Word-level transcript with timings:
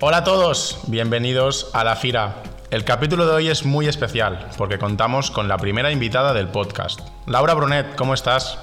Hola 0.00 0.18
a 0.18 0.24
todos, 0.24 0.80
bienvenidos 0.86 1.70
a 1.74 1.84
La 1.84 1.96
Fira. 1.96 2.42
El 2.70 2.84
capítulo 2.84 3.26
de 3.26 3.32
hoy 3.32 3.48
es 3.48 3.66
muy 3.66 3.88
especial 3.88 4.48
porque 4.56 4.78
contamos 4.78 5.30
con 5.30 5.48
la 5.48 5.58
primera 5.58 5.90
invitada 5.90 6.32
del 6.32 6.48
podcast. 6.48 7.00
Laura 7.26 7.54
Brunet, 7.54 7.94
¿cómo 7.96 8.14
estás? 8.14 8.58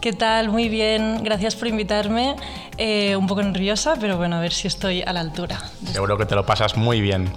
¿Qué 0.00 0.12
tal? 0.12 0.50
Muy 0.50 0.68
bien, 0.68 1.24
gracias 1.24 1.56
por 1.56 1.68
invitarme. 1.68 2.36
Eh, 2.76 3.16
un 3.16 3.26
poco 3.26 3.42
nerviosa, 3.42 3.94
pero 3.98 4.18
bueno, 4.18 4.36
a 4.36 4.40
ver 4.40 4.52
si 4.52 4.68
estoy 4.68 5.02
a 5.02 5.12
la 5.12 5.20
altura. 5.20 5.58
Seguro 5.84 6.18
que 6.18 6.26
te 6.26 6.34
lo 6.34 6.44
pasas 6.44 6.76
muy 6.76 7.00
bien. 7.00 7.32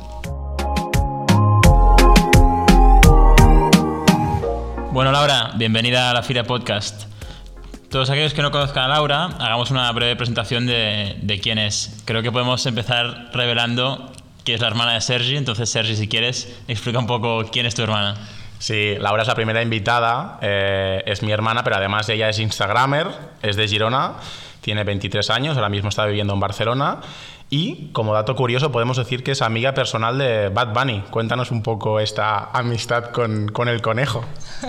Bueno, 4.98 5.12
Laura, 5.12 5.52
bienvenida 5.54 6.10
a 6.10 6.14
la 6.16 6.24
Fira 6.24 6.44
Podcast. 6.44 7.04
Todos 7.92 8.10
aquellos 8.10 8.34
que 8.34 8.42
no 8.42 8.50
conozcan 8.50 8.86
a 8.86 8.88
Laura, 8.88 9.26
hagamos 9.38 9.70
una 9.70 9.92
breve 9.92 10.16
presentación 10.16 10.66
de, 10.66 11.18
de 11.22 11.40
quién 11.40 11.60
es. 11.60 12.02
Creo 12.06 12.24
que 12.24 12.32
podemos 12.32 12.66
empezar 12.66 13.30
revelando 13.32 14.12
que 14.44 14.56
es 14.56 14.60
la 14.60 14.66
hermana 14.66 14.96
de 14.96 15.02
Sergi. 15.02 15.38
Entonces, 15.38 15.70
Sergi, 15.70 15.96
si 15.96 16.08
quieres, 16.08 16.52
explica 16.68 16.98
un 16.98 17.06
poco 17.06 17.46
quién 17.52 17.68
es 17.68 17.76
tu 17.76 17.84
hermana. 17.84 18.16
Sí, 18.58 18.96
Laura 19.00 19.22
es 19.22 19.28
la 19.28 19.36
primera 19.36 19.62
invitada, 19.62 20.40
eh, 20.42 21.04
es 21.06 21.22
mi 21.22 21.32
hermana, 21.32 21.64
pero 21.64 21.76
además 21.76 22.10
ella 22.10 22.28
es 22.30 22.40
Instagramer, 22.40 23.06
es 23.44 23.56
de 23.56 23.68
Girona, 23.68 24.14
tiene 24.62 24.84
23 24.84 25.30
años, 25.30 25.58
ahora 25.58 25.70
mismo 25.70 25.90
está 25.90 26.08
viviendo 26.08 26.34
en 26.34 26.40
Barcelona 26.40 27.02
y 27.50 27.90
como 27.94 28.14
dato 28.14 28.36
curioso 28.36 28.72
podemos 28.72 28.98
decir 28.98 29.24
que 29.24 29.32
es 29.32 29.42
amiga 29.42 29.74
personal 29.74 30.18
de 30.18 30.50
Bad 30.50 30.74
Bunny. 30.74 31.04
Cuéntanos 31.10 31.52
un 31.52 31.64
poco 31.64 32.00
esta 32.00 32.52
amistad 32.52 33.12
con, 33.12 33.50
con 33.50 33.68
el 33.68 33.82
conejo. 33.82 34.24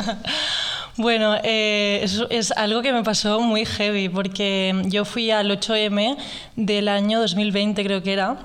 Bueno, 1.01 1.37
eh, 1.45 2.01
es, 2.03 2.25
es, 2.29 2.51
algo 2.51 2.83
que 2.83 2.93
me 2.93 3.05
pasó 3.05 3.41
muy 3.41 3.65
heavy 3.65 4.09
porque 4.09 4.75
yo 4.87 5.05
fui 5.05 5.31
al 5.31 5.49
8M 5.49 6.17
del 6.57 6.89
año 6.89 7.21
2020 7.21 7.85
creo 7.85 8.03
que 8.03 8.15
era 8.15 8.39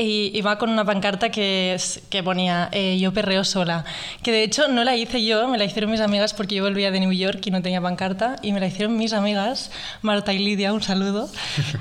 y 0.00 0.30
iba 0.32 0.56
con 0.58 0.70
una 0.70 0.84
pancarta 0.84 1.30
que, 1.30 1.74
es, 1.74 2.00
que 2.08 2.22
ponía 2.22 2.68
eh, 2.70 2.98
yo 3.00 3.12
perreo 3.12 3.42
sola, 3.42 3.84
que 4.22 4.30
de 4.30 4.44
hecho 4.44 4.68
no 4.68 4.84
la 4.84 4.94
hice 4.94 5.24
yo, 5.24 5.48
me 5.48 5.58
la 5.58 5.64
hicieron 5.64 5.90
mis 5.90 6.00
amigas 6.00 6.34
porque 6.34 6.54
yo 6.54 6.62
volvía 6.62 6.92
de 6.92 7.00
New 7.00 7.12
York 7.12 7.44
y 7.44 7.50
no 7.50 7.60
tenía 7.62 7.80
pancarta 7.80 8.36
y 8.40 8.52
me 8.52 8.60
la 8.60 8.68
hicieron 8.68 8.96
mis 8.96 9.12
amigas, 9.12 9.72
Marta 10.00 10.32
y 10.32 10.38
Lidia, 10.38 10.72
un 10.72 10.82
saludo. 10.82 11.28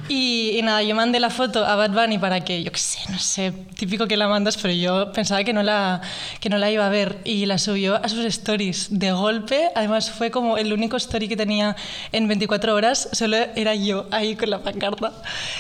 Y, 0.10 0.58
y 0.58 0.62
nada, 0.62 0.82
yo 0.84 0.96
mandé 0.96 1.20
la 1.20 1.30
foto 1.30 1.66
a 1.66 1.76
Bad 1.76 1.92
Bunny 1.92 2.18
para 2.18 2.40
que, 2.44 2.64
yo 2.64 2.72
qué 2.72 2.80
sé, 2.80 3.00
no 3.10 3.20
sé, 3.20 3.52
típico 3.76 4.08
que 4.08 4.16
la 4.16 4.28
mandas, 4.28 4.58
pero 4.58 4.74
yo 4.74 5.12
pensaba 5.12 5.44
que 5.44 5.54
no 5.54 5.62
la, 5.64 6.02
que 6.40 6.50
no 6.50 6.58
la 6.58 6.72
iba 6.72 6.86
a 6.86 6.90
ver 6.90 7.20
y 7.26 7.46
la 7.46 7.58
subió 7.58 8.04
a 8.04 8.08
sus 8.08 8.26
stories 8.26 8.88
de 8.90 9.12
golpe, 9.12 9.70
además 9.76 10.10
fue 10.10 10.32
como 10.32 10.58
el 10.58 10.72
único 10.72 10.98
story 10.98 11.28
que 11.28 11.36
tenía 11.36 11.76
en 12.12 12.28
24 12.28 12.74
horas, 12.74 13.10
solo 13.12 13.38
era 13.56 13.76
yo 13.76 14.08
ahí 14.12 14.36
con 14.36 14.50
la 14.50 14.60
pancarta. 14.60 15.12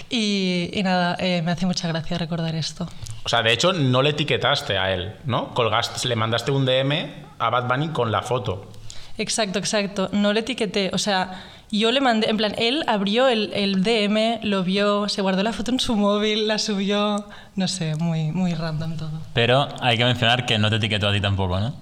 Y, 0.09 0.69
y 0.73 0.81
nada, 0.81 1.17
eh, 1.19 1.41
me 1.43 1.51
hace 1.51 1.65
mucha 1.65 1.87
gracia 1.89 2.17
recordar 2.17 2.46
esto. 2.55 2.87
O 3.23 3.29
sea, 3.29 3.43
de 3.43 3.51
hecho, 3.51 3.73
no 3.73 4.01
le 4.01 4.11
etiquetaste 4.11 4.77
a 4.77 4.93
él, 4.93 5.15
¿no? 5.25 5.53
Colgaste, 5.53 6.07
le 6.07 6.15
mandaste 6.15 6.51
un 6.51 6.65
DM 6.65 7.27
a 7.39 7.49
Bad 7.49 7.67
Bunny 7.67 7.89
con 7.89 8.11
la 8.11 8.21
foto. 8.21 8.71
Exacto, 9.17 9.59
exacto. 9.59 10.09
No 10.11 10.33
le 10.33 10.41
etiqueté. 10.41 10.91
O 10.93 10.97
sea, 10.97 11.43
yo 11.71 11.91
le 11.91 11.99
mandé, 11.99 12.29
en 12.29 12.37
plan, 12.37 12.53
él 12.57 12.83
abrió 12.87 13.27
el, 13.27 13.51
el, 13.53 13.83
DM, 13.83 14.39
lo 14.43 14.63
vio, 14.63 15.09
se 15.09 15.21
guardó 15.21 15.43
la 15.43 15.51
foto 15.51 15.71
en 15.71 15.79
su 15.79 15.95
móvil, 15.95 16.47
la 16.47 16.59
subió, 16.59 17.25
no 17.55 17.67
sé, 17.67 17.95
muy, 17.95 18.31
muy 18.31 18.53
random 18.53 18.95
todo. 18.95 19.21
Pero 19.33 19.67
hay 19.81 19.97
que 19.97 20.05
mencionar 20.05 20.45
que 20.45 20.57
no 20.57 20.69
te 20.69 20.77
etiquetó 20.77 21.09
a 21.09 21.13
ti 21.13 21.19
tampoco, 21.19 21.59
¿no? 21.59 21.73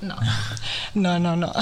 No, 0.00 0.16
no, 0.94 1.18
no, 1.18 1.36
no. 1.36 1.52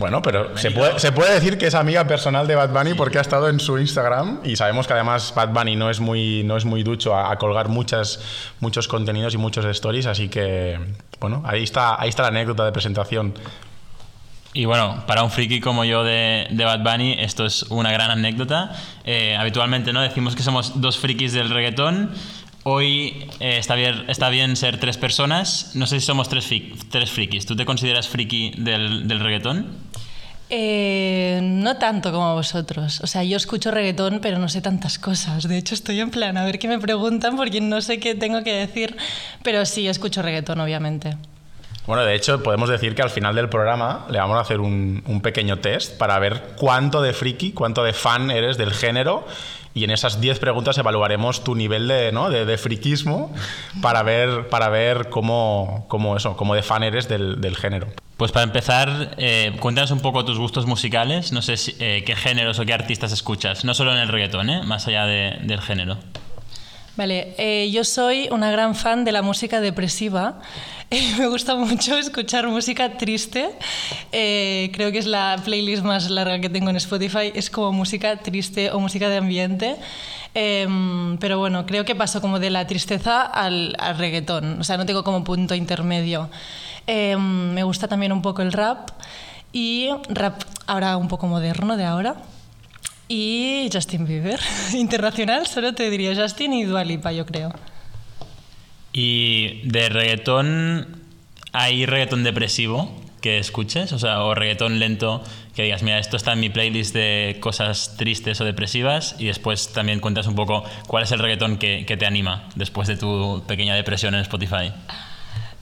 Bueno, 0.00 0.22
pero 0.22 0.56
se 0.56 0.70
puede, 0.70 0.98
se 0.98 1.12
puede, 1.12 1.34
decir 1.34 1.58
que 1.58 1.66
es 1.66 1.74
amiga 1.74 2.06
personal 2.06 2.46
de 2.46 2.54
Bad 2.54 2.70
Bunny 2.70 2.94
porque 2.94 3.18
ha 3.18 3.20
estado 3.20 3.50
en 3.50 3.60
su 3.60 3.78
Instagram 3.78 4.40
y 4.44 4.56
sabemos 4.56 4.86
que 4.86 4.94
además 4.94 5.34
Bad 5.36 5.50
Bunny 5.50 5.76
no 5.76 5.90
es 5.90 6.00
muy, 6.00 6.42
no 6.42 6.56
es 6.56 6.64
muy 6.64 6.82
ducho 6.82 7.14
a, 7.14 7.30
a, 7.30 7.36
colgar 7.36 7.68
muchas, 7.68 8.18
muchos 8.60 8.88
contenidos 8.88 9.34
y 9.34 9.36
muchos 9.36 9.62
stories, 9.66 10.06
así 10.06 10.30
que, 10.30 10.80
bueno, 11.20 11.42
ahí 11.44 11.62
está, 11.62 12.00
ahí 12.00 12.08
está 12.08 12.22
la 12.22 12.28
anécdota 12.28 12.64
de 12.64 12.72
presentación. 12.72 13.34
Y 14.54 14.64
bueno, 14.64 15.04
para 15.06 15.22
un 15.22 15.30
friki 15.30 15.60
como 15.60 15.84
yo 15.84 16.02
de, 16.02 16.48
de 16.50 16.64
Bad 16.64 16.80
Bunny, 16.80 17.16
esto 17.18 17.44
es 17.44 17.64
una 17.64 17.92
gran 17.92 18.10
anécdota. 18.10 18.72
Eh, 19.04 19.36
habitualmente 19.36 19.92
no 19.92 20.00
decimos 20.00 20.34
que 20.34 20.42
somos 20.42 20.80
dos 20.80 20.98
frikis 20.98 21.34
del 21.34 21.50
reggaetón. 21.50 22.10
Hoy 22.64 23.28
eh, 23.38 23.58
está, 23.58 23.74
bien, 23.74 24.04
está 24.08 24.28
bien 24.28 24.56
ser 24.56 24.80
tres 24.80 24.98
personas. 24.98 25.72
No 25.74 25.86
sé 25.86 26.00
si 26.00 26.06
somos 26.06 26.28
tres, 26.28 26.48
tres 26.90 27.10
frikis. 27.10 27.46
¿Tú 27.46 27.54
te 27.54 27.64
consideras 27.64 28.08
friki 28.08 28.52
del, 28.56 29.06
del 29.06 29.20
reggaetón? 29.20 29.89
Eh, 30.52 31.40
no 31.42 31.76
tanto 31.76 32.10
como 32.10 32.34
vosotros. 32.34 33.00
O 33.02 33.06
sea, 33.06 33.22
yo 33.22 33.36
escucho 33.36 33.70
reggaetón, 33.70 34.18
pero 34.20 34.38
no 34.38 34.48
sé 34.48 34.60
tantas 34.60 34.98
cosas. 34.98 35.46
De 35.46 35.56
hecho, 35.56 35.74
estoy 35.74 36.00
en 36.00 36.10
plan 36.10 36.36
a 36.36 36.44
ver 36.44 36.58
qué 36.58 36.66
me 36.66 36.78
preguntan 36.80 37.36
porque 37.36 37.60
no 37.60 37.80
sé 37.80 38.00
qué 38.00 38.16
tengo 38.16 38.42
que 38.42 38.52
decir. 38.52 38.96
Pero 39.44 39.64
sí, 39.64 39.86
escucho 39.86 40.22
reggaetón, 40.22 40.60
obviamente. 40.60 41.16
Bueno, 41.86 42.04
de 42.04 42.14
hecho, 42.14 42.42
podemos 42.42 42.68
decir 42.68 42.94
que 42.94 43.02
al 43.02 43.10
final 43.10 43.34
del 43.34 43.48
programa 43.48 44.06
le 44.10 44.18
vamos 44.18 44.36
a 44.36 44.40
hacer 44.40 44.60
un, 44.60 45.20
pequeño 45.22 45.58
test 45.58 45.96
para 45.98 46.18
ver 46.18 46.54
cuánto 46.56 47.02
de 47.02 47.12
friki, 47.12 47.52
cuánto 47.52 47.82
de 47.82 47.92
fan 47.92 48.30
eres 48.30 48.56
del 48.58 48.72
género 48.72 49.26
y 49.72 49.84
en 49.84 49.90
esas 49.90 50.20
10 50.20 50.38
preguntas 50.40 50.78
evaluaremos 50.78 51.44
tu 51.44 51.54
nivel 51.54 51.88
de, 51.88 52.12
¿no? 52.12 52.30
de, 52.30 52.44
de 52.44 52.58
friquismo 52.58 53.32
para 53.80 54.02
ver, 54.02 54.48
para 54.48 54.68
ver 54.68 55.08
cómo, 55.08 55.84
cómo, 55.88 56.16
eso, 56.16 56.36
cómo 56.36 56.54
de 56.54 56.62
fan 56.62 56.82
eres 56.82 57.08
del, 57.08 57.56
género. 57.56 57.88
Pues 58.16 58.32
para 58.32 58.44
empezar, 58.44 59.14
eh, 59.16 59.56
cuéntanos 59.60 59.90
un 59.90 60.00
poco 60.00 60.24
tus 60.24 60.38
gustos 60.38 60.66
musicales, 60.66 61.32
no 61.32 61.40
sé 61.40 61.54
eh, 61.78 62.04
qué 62.04 62.16
géneros 62.16 62.58
o 62.58 62.66
qué 62.66 62.74
artistas 62.74 63.12
escuchas, 63.12 63.64
no 63.64 63.74
solo 63.74 63.92
en 63.92 63.98
el 63.98 64.08
reggaetón, 64.08 64.50
¿eh? 64.50 64.62
más 64.64 64.86
allá 64.86 65.06
de, 65.06 65.38
del 65.42 65.60
género. 65.60 65.98
Vale, 67.00 67.34
eh, 67.38 67.70
yo 67.72 67.82
soy 67.82 68.28
una 68.30 68.50
gran 68.50 68.74
fan 68.74 69.04
de 69.04 69.12
la 69.12 69.22
música 69.22 69.62
depresiva. 69.62 70.38
me 71.18 71.28
gusta 71.28 71.56
mucho 71.56 71.96
escuchar 71.96 72.46
música 72.46 72.98
triste. 72.98 73.48
Eh, 74.12 74.70
creo 74.74 74.92
que 74.92 74.98
es 74.98 75.06
la 75.06 75.40
playlist 75.42 75.82
más 75.82 76.10
larga 76.10 76.38
que 76.42 76.50
tengo 76.50 76.68
en 76.68 76.76
Spotify. 76.76 77.32
Es 77.34 77.48
como 77.48 77.72
música 77.72 78.18
triste 78.18 78.70
o 78.70 78.80
música 78.80 79.08
de 79.08 79.16
ambiente. 79.16 79.76
Eh, 80.34 80.68
pero 81.18 81.38
bueno, 81.38 81.64
creo 81.64 81.86
que 81.86 81.94
paso 81.94 82.20
como 82.20 82.38
de 82.38 82.50
la 82.50 82.66
tristeza 82.66 83.22
al, 83.22 83.76
al 83.78 83.96
reggaetón. 83.96 84.60
O 84.60 84.64
sea, 84.64 84.76
no 84.76 84.84
tengo 84.84 85.02
como 85.02 85.24
punto 85.24 85.54
intermedio. 85.54 86.28
Eh, 86.86 87.16
me 87.16 87.62
gusta 87.62 87.88
también 87.88 88.12
un 88.12 88.20
poco 88.20 88.42
el 88.42 88.52
rap 88.52 88.90
y 89.54 89.88
rap 90.10 90.42
ahora 90.66 90.98
un 90.98 91.08
poco 91.08 91.26
moderno 91.26 91.78
de 91.78 91.84
ahora. 91.86 92.16
Y 93.12 93.68
Justin 93.72 94.06
Bieber. 94.06 94.38
Internacional 94.72 95.44
solo 95.48 95.74
te 95.74 95.90
diría 95.90 96.14
Justin 96.14 96.52
y 96.52 96.62
Dua 96.62 96.84
Lipa, 96.84 97.10
yo 97.10 97.26
creo. 97.26 97.52
¿Y 98.92 99.62
de 99.68 99.88
reggaetón 99.88 101.02
hay 101.50 101.86
reggaetón 101.86 102.22
depresivo 102.22 102.88
que 103.20 103.38
escuches? 103.38 103.92
O 103.92 103.98
sea, 103.98 104.22
o 104.22 104.36
reggaetón 104.36 104.78
lento 104.78 105.24
que 105.56 105.64
digas, 105.64 105.82
mira, 105.82 105.98
esto 105.98 106.16
está 106.16 106.34
en 106.34 106.40
mi 106.40 106.50
playlist 106.50 106.94
de 106.94 107.38
cosas 107.40 107.96
tristes 107.96 108.40
o 108.40 108.44
depresivas 108.44 109.16
y 109.18 109.26
después 109.26 109.72
también 109.72 109.98
cuentas 109.98 110.28
un 110.28 110.36
poco 110.36 110.62
cuál 110.86 111.02
es 111.02 111.10
el 111.10 111.18
reggaetón 111.18 111.58
que, 111.58 111.84
que 111.86 111.96
te 111.96 112.06
anima 112.06 112.48
después 112.54 112.86
de 112.86 112.96
tu 112.96 113.42
pequeña 113.48 113.74
depresión 113.74 114.14
en 114.14 114.20
Spotify. 114.20 114.72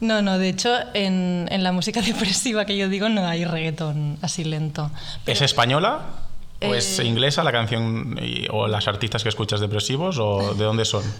No, 0.00 0.20
no, 0.20 0.36
de 0.36 0.50
hecho 0.50 0.76
en, 0.92 1.48
en, 1.50 1.62
la 1.62 1.72
música 1.72 2.02
depresiva 2.02 2.66
que 2.66 2.76
yo 2.76 2.90
digo 2.90 3.08
no 3.08 3.26
hay 3.26 3.46
reggaetón 3.46 4.18
así 4.20 4.44
lento. 4.44 4.90
Pero... 5.24 5.34
¿Es 5.34 5.40
española? 5.40 6.27
¿O 6.60 6.74
eh... 6.74 6.78
es 6.78 6.98
inglesa 7.00 7.44
la 7.44 7.52
canción 7.52 8.18
o 8.50 8.66
las 8.66 8.88
artistas 8.88 9.22
que 9.22 9.28
escuchas 9.28 9.60
depresivos 9.60 10.18
o 10.18 10.54
de 10.54 10.64
dónde 10.64 10.84
son? 10.84 11.02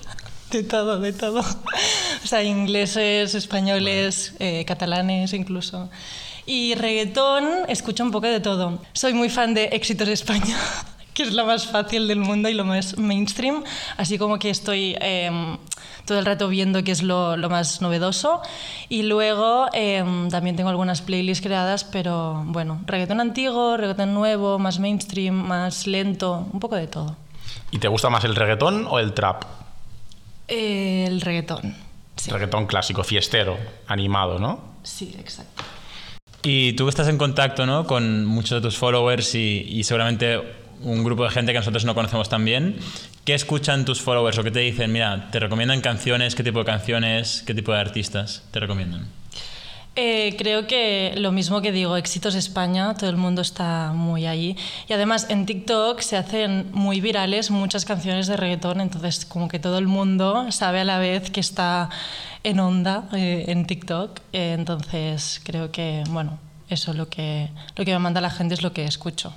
De 0.51 0.63
todo, 0.63 0.99
de 0.99 1.13
todo. 1.13 1.41
O 1.41 2.27
sea, 2.27 2.43
ingleses, 2.43 3.35
españoles, 3.35 4.33
eh, 4.39 4.65
catalanes 4.67 5.35
incluso. 5.35 5.91
Y 6.47 6.75
reggaetón, 6.75 7.47
escucho 7.69 8.03
un 8.03 8.11
poco 8.11 8.29
de 8.29 8.41
todo. 8.41 8.79
Soy 8.95 9.13
muy 9.13 9.29
fan 9.29 9.53
de 9.53 9.65
Éxitos 9.65 10.07
de 10.07 10.15
España, 10.15 10.57
que 11.19 11.25
es 11.25 11.35
lo 11.35 11.45
más 11.45 11.67
fácil 11.67 12.07
del 12.07 12.21
mundo 12.21 12.49
y 12.49 12.55
lo 12.55 12.65
más 12.65 12.97
mainstream. 12.97 13.65
Así 13.97 14.19
como 14.19 14.39
que 14.39 14.51
estoy 14.51 14.97
eh, 15.01 15.29
todo 16.07 16.21
el 16.21 16.25
rato 16.25 16.49
viendo 16.49 16.85
qué 16.85 16.93
es 16.93 17.03
lo, 17.03 17.37
lo 17.37 17.51
más 17.51 17.83
novedoso. 17.83 18.41
Y 18.89 19.03
luego 19.03 19.67
eh, 19.73 20.05
también 20.31 20.55
tengo 20.55 20.71
algunas 20.71 21.03
playlists 21.03 21.45
creadas, 21.45 21.83
pero 21.83 22.45
bueno, 22.47 22.81
reggaetón 22.87 23.21
antiguo, 23.21 23.77
reggaetón 23.77 24.15
nuevo, 24.15 24.61
más 24.61 24.79
mainstream, 24.79 25.35
más 25.35 25.89
lento, 25.89 26.47
un 26.53 26.61
poco 26.61 26.77
de 26.77 26.87
todo. 26.87 27.17
¿Y 27.73 27.79
te 27.79 27.89
gusta 27.89 28.11
más 28.11 28.23
el 28.23 28.37
reggaetón 28.37 28.87
o 28.89 29.01
el 29.01 29.13
trap? 29.13 29.43
Eh, 30.47 31.05
el 31.09 31.21
reggaetón. 31.21 31.75
Sí. 32.15 32.31
Reggaetón 32.31 32.67
clásico, 32.67 33.03
fiestero, 33.03 33.59
animado, 33.89 34.39
¿no? 34.39 34.61
Sí, 34.85 35.17
exacto. 35.19 35.65
Y 36.45 36.75
tú 36.75 36.89
estás 36.89 37.09
en 37.09 37.19
contacto 37.19 37.67
¿no? 37.67 37.89
con 37.89 38.25
muchos 38.25 38.63
de 38.63 38.69
tus 38.69 38.79
followers 38.79 39.35
y, 39.35 39.67
y 39.69 39.83
seguramente 39.83 40.68
un 40.83 41.05
grupo 41.05 41.25
de 41.25 41.31
gente 41.31 41.53
que 41.53 41.59
nosotros 41.59 41.85
no 41.85 41.95
conocemos 41.95 42.29
tan 42.29 42.45
bien. 42.45 42.77
¿Qué 43.25 43.35
escuchan 43.35 43.85
tus 43.85 44.01
followers 44.01 44.39
o 44.39 44.45
qué 44.45 44.51
te 44.51 44.61
dicen? 44.61 44.93
Mira, 44.93 45.31
¿te 45.31 45.41
recomiendan 45.41 45.81
canciones? 45.81 46.35
¿Qué 46.35 46.43
tipo 46.43 46.61
de 46.61 46.65
canciones? 46.65 47.43
¿Qué 47.47 47.55
tipo 47.55 47.73
de 47.73 47.81
artistas 47.81 48.43
te 48.51 48.61
recomiendan? 48.61 49.09
Eh, 50.01 50.37
creo 50.39 50.69
que 50.69 51.15
lo 51.17 51.33
mismo 51.33 51.61
que 51.61 51.73
digo, 51.73 51.97
éxitos 51.97 52.37
España, 52.37 52.95
todo 52.95 53.11
el 53.11 53.17
mundo 53.17 53.43
está 53.43 53.93
muy 53.93 54.27
ahí. 54.27 54.57
Y 54.89 54.93
además 54.93 55.27
en 55.29 55.45
TikTok 55.45 55.99
se 56.01 56.17
hacen 56.17 56.71
muy 56.73 57.01
virales 57.01 57.51
muchas 57.51 57.85
canciones 57.85 58.29
de 58.29 58.37
reggaetón, 58.37 58.81
entonces 58.81 59.27
como 59.27 59.49
que 59.49 59.59
todo 59.59 59.77
el 59.79 59.89
mundo 59.89 60.53
sabe 60.53 60.79
a 60.79 60.85
la 60.85 61.01
vez 61.01 61.33
que 61.33 61.41
está 61.41 61.91
en 62.45 62.61
onda 62.61 63.09
eh, 63.13 63.47
en 63.49 63.67
TikTok. 63.67 64.21
Eh, 64.33 64.55
entonces 64.57 65.41
creo 65.43 65.73
que, 65.73 66.05
bueno, 66.11 66.39
eso 66.69 66.93
lo 66.95 67.09
que, 67.09 67.49
lo 67.75 67.85
que 67.85 67.93
me 67.93 67.99
manda 67.99 68.21
la 68.21 68.31
gente 68.31 68.55
es 68.55 68.63
lo 68.63 68.73
que 68.73 68.85
escucho. 68.85 69.35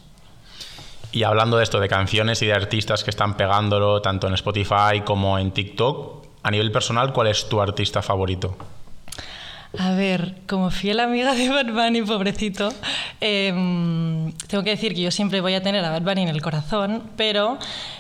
Y 1.12 1.24
hablando 1.24 1.58
de 1.58 1.63
esto, 1.63 1.80
de 1.80 1.90
canciones 1.90 2.42
y 2.42 2.48
de 2.48 2.54
artistas 2.54 3.04
que 3.04 3.10
están 3.10 3.36
pegándolo 3.36 4.02
tanto 4.02 4.28
en 4.28 4.34
Spotify 4.34 5.02
como 5.04 5.38
en 5.38 5.52
TikTok, 5.52 6.25
a 6.44 6.52
nivel 6.52 6.72
personal, 6.72 7.12
¿cuál 7.13 7.28
es 7.28 7.50
tu 7.50 7.62
artista 7.62 8.02
favorito? 8.02 8.58
A 9.78 9.92
ver, 9.92 10.36
como 10.48 10.69
fiel 10.69 11.00
amiga 11.00 11.34
de 11.34 11.50
Bad 11.50 11.72
Bunny, 11.72 12.02
pobrecito, 12.02 12.74
em, 13.22 14.31
tengo 14.48 14.63
que 14.63 14.72
decir 14.72 14.94
que 14.94 15.02
yo 15.02 15.12
siempre 15.12 15.40
voy 15.40 15.54
a 15.54 15.63
tener 15.63 15.84
a 15.86 15.92
Bad 15.92 16.02
Bunny 16.02 16.24
en 16.24 16.28
el 16.30 16.42
corazón, 16.42 17.04
pero 17.16 17.57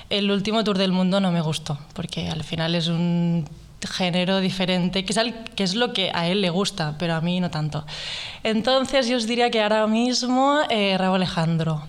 el 0.09 0.29
último 0.31 0.63
tour 0.63 0.77
del 0.77 0.91
mundo 0.91 1.21
no 1.21 1.31
me 1.31 1.39
gustó, 1.41 1.77
porque 1.93 2.29
al 2.29 2.43
final 2.43 2.75
es 2.75 2.87
un 2.87 3.47
género 3.89 4.41
diferente, 4.41 5.05
que 5.05 5.13
es, 5.63 5.75
lo 5.75 5.93
que 5.93 6.11
a 6.13 6.27
él 6.27 6.41
le 6.41 6.49
gusta, 6.49 6.95
pero 6.99 7.15
a 7.15 7.21
mí 7.21 7.39
no 7.39 7.49
tanto. 7.49 7.85
Entonces 8.43 9.07
yo 9.07 9.15
os 9.17 9.25
diría 9.25 9.49
que 9.49 9.61
ahora 9.61 9.87
mismo 9.87 10.59
eh, 10.69 10.97
Raúl 10.97 11.15
Alejandro 11.15 11.83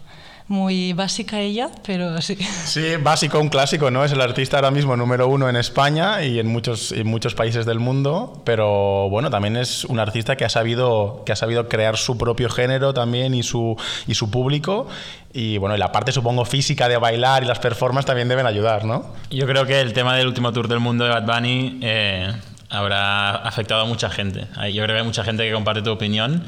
muy 0.49 0.93
básica 0.93 1.41
ella, 1.41 1.71
pero 1.87 2.21
sí. 2.21 2.37
Sí, 2.37 2.97
básico, 2.97 3.39
un 3.39 3.49
clásico, 3.49 3.91
¿no? 3.91 4.05
Es 4.05 4.12
el 4.12 4.21
artista 4.21 4.56
ahora 4.56 4.71
mismo 4.71 4.97
número 4.97 5.29
uno 5.29 5.49
en 5.49 5.56
España 5.56 6.23
y 6.23 6.39
en 6.39 6.47
muchos, 6.47 6.93
en 6.93 7.06
muchos 7.06 7.35
países 7.35 7.67
del 7.67 7.79
mundo, 7.79 8.43
pero 8.44 9.09
bueno, 9.11 9.31
también 9.31 9.56
es 9.56 9.85
un 9.85 9.99
artista 9.99 10.37
que 10.37 10.44
ha 10.44 10.49
sabido, 10.49 11.23
que 11.25 11.33
ha 11.33 11.37
sabido 11.37 11.69
crear 11.69 11.97
su 11.97 12.19
propio 12.19 12.49
género 12.49 12.93
también 12.93 13.35
y 13.35 13.43
su, 13.43 13.77
y 14.06 14.15
su 14.15 14.31
público. 14.31 14.89
Y 15.33 15.56
bueno, 15.59 15.75
y 15.75 15.79
la 15.79 15.93
parte 15.93 16.12
supongo 16.12 16.44
física 16.44 16.89
de 16.89 16.97
bailar 16.99 17.43
y 17.43 17.47
las 17.47 17.59
performances 17.59 18.06
también 18.06 18.29
deben 18.29 18.47
ayudar, 18.47 18.85
¿no? 18.85 19.06
Yo 19.31 19.47
creo 19.47 19.65
que 19.65 19.81
el 19.81 19.93
tema 19.93 20.15
del 20.17 20.27
último 20.27 20.53
tour 20.53 20.69
del 20.69 20.81
mundo 20.81 21.05
de 21.05 21.11
Bad 21.11 21.25
Bunny 21.25 21.79
eh, 21.81 22.31
habrá 22.69 23.37
afectado 23.37 23.83
a 23.83 23.85
mucha 23.85 24.11
gente. 24.11 24.47
Yo 24.73 24.83
creo 24.83 24.89
que 24.89 24.99
hay 24.99 25.05
mucha 25.05 25.25
gente 25.25 25.44
que 25.44 25.53
comparte 25.53 25.83
tu 25.83 25.91
opinión. 25.91 26.43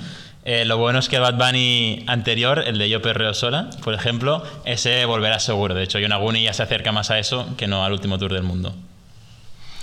Eh, 0.46 0.66
lo 0.66 0.76
bueno 0.76 0.98
es 0.98 1.08
que 1.08 1.16
el 1.16 1.22
Bad 1.22 1.38
Bunny 1.38 2.04
anterior, 2.06 2.62
el 2.66 2.76
de 2.76 2.90
Yo 2.90 3.00
Perreo 3.00 3.32
Sola, 3.32 3.70
por 3.82 3.94
ejemplo, 3.94 4.42
ese 4.66 5.06
volverá 5.06 5.38
seguro. 5.38 5.74
De 5.74 5.82
hecho, 5.82 5.98
Yonaguni 5.98 6.42
ya 6.42 6.52
se 6.52 6.62
acerca 6.62 6.92
más 6.92 7.10
a 7.10 7.18
eso 7.18 7.46
que 7.56 7.66
no 7.66 7.82
al 7.82 7.92
último 7.92 8.18
tour 8.18 8.32
del 8.32 8.42
mundo. 8.42 8.74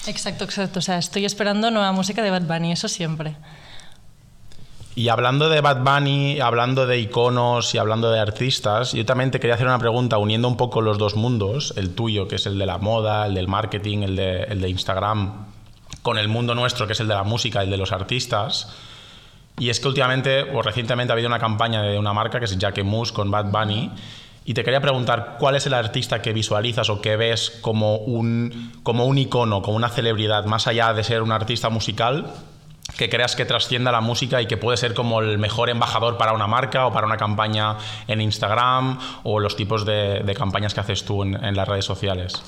Exacto, 0.06 0.44
exacto. 0.44 0.80
O 0.80 0.82
sea, 0.82 1.00
estoy 1.00 1.26
esperando 1.26 1.72
nueva 1.72 1.92
música 1.92 2.22
de 2.22 2.30
Bad 2.30 2.44
Bunny, 2.44 2.72
eso 2.72 2.88
siempre. 2.88 3.36
Y 4.94 5.08
hablando 5.10 5.50
de 5.50 5.62
Bad 5.62 5.84
Bunny, 5.84 6.40
hablando 6.42 6.86
de 6.86 7.00
iconos 7.00 7.74
y 7.74 7.80
hablando 7.80 8.12
de 8.12 8.20
artistas, 8.20 8.94
yo 8.94 9.06
también 9.06 9.32
te 9.32 9.40
quería 9.40 9.56
hacer 9.56 9.66
una 9.66 9.80
pregunta 9.80 10.20
uniendo 10.20 10.48
un 10.48 10.58
poco 10.58 10.82
los 10.82 11.00
dos 11.00 11.16
mundos, 11.16 11.74
el 11.76 11.96
tuyo, 11.96 12.28
que 12.28 12.36
es 12.36 12.46
el 12.46 12.60
de 12.60 12.66
la 12.68 12.78
moda, 12.78 13.26
el 13.26 13.34
del 13.34 13.48
marketing, 13.48 14.00
el 14.00 14.16
de, 14.16 14.44
el 14.44 14.62
de 14.62 14.70
Instagram, 14.70 15.46
con 16.04 16.20
el 16.20 16.28
mundo 16.28 16.54
nuestro, 16.54 16.86
que 16.86 16.94
es 16.94 17.00
el 17.00 17.08
de 17.08 17.16
la 17.16 17.24
música, 17.24 17.64
el 17.64 17.72
de 17.72 17.78
los 17.78 17.92
artistas. 17.92 18.68
Y 19.58 19.70
es 19.70 19.80
que 19.80 19.88
últimamente, 19.88 20.44
o 20.54 20.62
recientemente, 20.62 21.12
ha 21.12 21.14
habido 21.14 21.28
una 21.28 21.40
campaña 21.40 21.82
de 21.84 22.00
una 22.00 22.14
marca 22.14 22.40
que 22.40 22.46
es 22.46 22.58
Jacquemus 22.58 23.12
con 23.12 23.30
Bad 23.30 23.52
Bunny. 23.52 23.92
Y 24.44 24.54
te 24.54 24.64
quería 24.64 24.82
preguntar, 24.82 25.38
¿cuál 25.40 25.56
es 25.56 25.68
el 25.68 25.74
artista 25.74 26.22
que 26.22 26.34
visualizas 26.34 26.90
o 26.90 27.00
que 27.00 27.16
ves 27.16 27.60
como 27.62 27.98
un, 27.98 28.80
como 28.82 29.06
un 29.06 29.18
icono, 29.18 29.62
como 29.62 29.78
una 29.78 29.90
celebridad, 29.90 30.46
más 30.46 30.66
allá 30.66 30.94
de 30.94 31.04
ser 31.04 31.22
un 31.22 31.32
artista 31.32 31.70
musical, 31.70 32.34
que 32.98 33.08
creas 33.08 33.36
que 33.36 33.46
trascienda 33.46 33.92
la 33.92 34.02
música 34.02 34.42
y 34.42 34.48
que 34.48 34.58
puede 34.58 34.78
ser 34.78 34.96
como 34.96 35.22
el 35.22 35.38
mejor 35.38 35.70
embajador 35.70 36.18
para 36.18 36.34
una 36.34 36.48
marca 36.48 36.88
o 36.88 36.92
para 36.92 37.06
una 37.06 37.18
campaña 37.18 37.78
en 38.08 38.20
Instagram 38.20 38.98
o 39.24 39.40
los 39.40 39.56
tipos 39.56 39.86
de, 39.86 40.34
campañas 40.36 40.74
que 40.74 40.80
haces 40.80 41.06
tú 41.06 41.22
en 41.22 41.56
las 41.56 41.68
redes 41.68 41.86
sociales? 41.86 42.42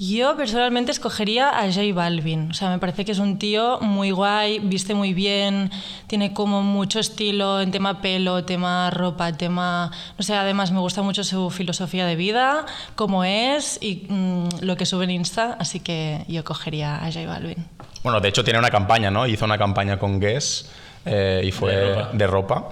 Yo 0.00 0.36
personalmente 0.36 0.92
escogería 0.92 1.48
a 1.48 1.72
J 1.72 1.92
Balvin. 1.92 2.52
O 2.52 2.54
sea, 2.54 2.70
me 2.70 2.78
parece 2.78 3.04
que 3.04 3.10
es 3.10 3.18
un 3.18 3.36
tío 3.36 3.80
muy 3.80 4.12
guay, 4.12 4.60
viste 4.60 4.94
muy 4.94 5.12
bien, 5.12 5.72
tiene 6.06 6.32
como 6.32 6.62
mucho 6.62 7.00
estilo 7.00 7.60
en 7.60 7.72
tema 7.72 8.00
pelo, 8.00 8.44
tema 8.44 8.90
ropa, 8.90 9.32
tema... 9.32 9.90
No 10.16 10.22
sé, 10.22 10.36
además 10.36 10.70
me 10.70 10.78
gusta 10.78 11.02
mucho 11.02 11.24
su 11.24 11.50
filosofía 11.50 12.06
de 12.06 12.14
vida, 12.14 12.64
cómo 12.94 13.24
es 13.24 13.76
y 13.82 14.06
mm, 14.08 14.60
lo 14.60 14.76
que 14.76 14.86
sube 14.86 15.02
en 15.02 15.10
Insta, 15.10 15.56
así 15.58 15.80
que 15.80 16.24
yo 16.28 16.44
cogería 16.44 17.04
a 17.04 17.10
J 17.10 17.26
Balvin. 17.26 17.66
Bueno, 18.04 18.20
de 18.20 18.28
hecho 18.28 18.44
tiene 18.44 18.60
una 18.60 18.70
campaña, 18.70 19.10
¿no? 19.10 19.26
Hizo 19.26 19.46
una 19.46 19.58
campaña 19.58 19.98
con 19.98 20.20
Guess 20.20 20.70
eh, 21.06 21.42
y 21.44 21.50
fue 21.50 21.74
de 21.74 21.94
ropa. 21.94 22.10
de 22.12 22.26
ropa. 22.28 22.68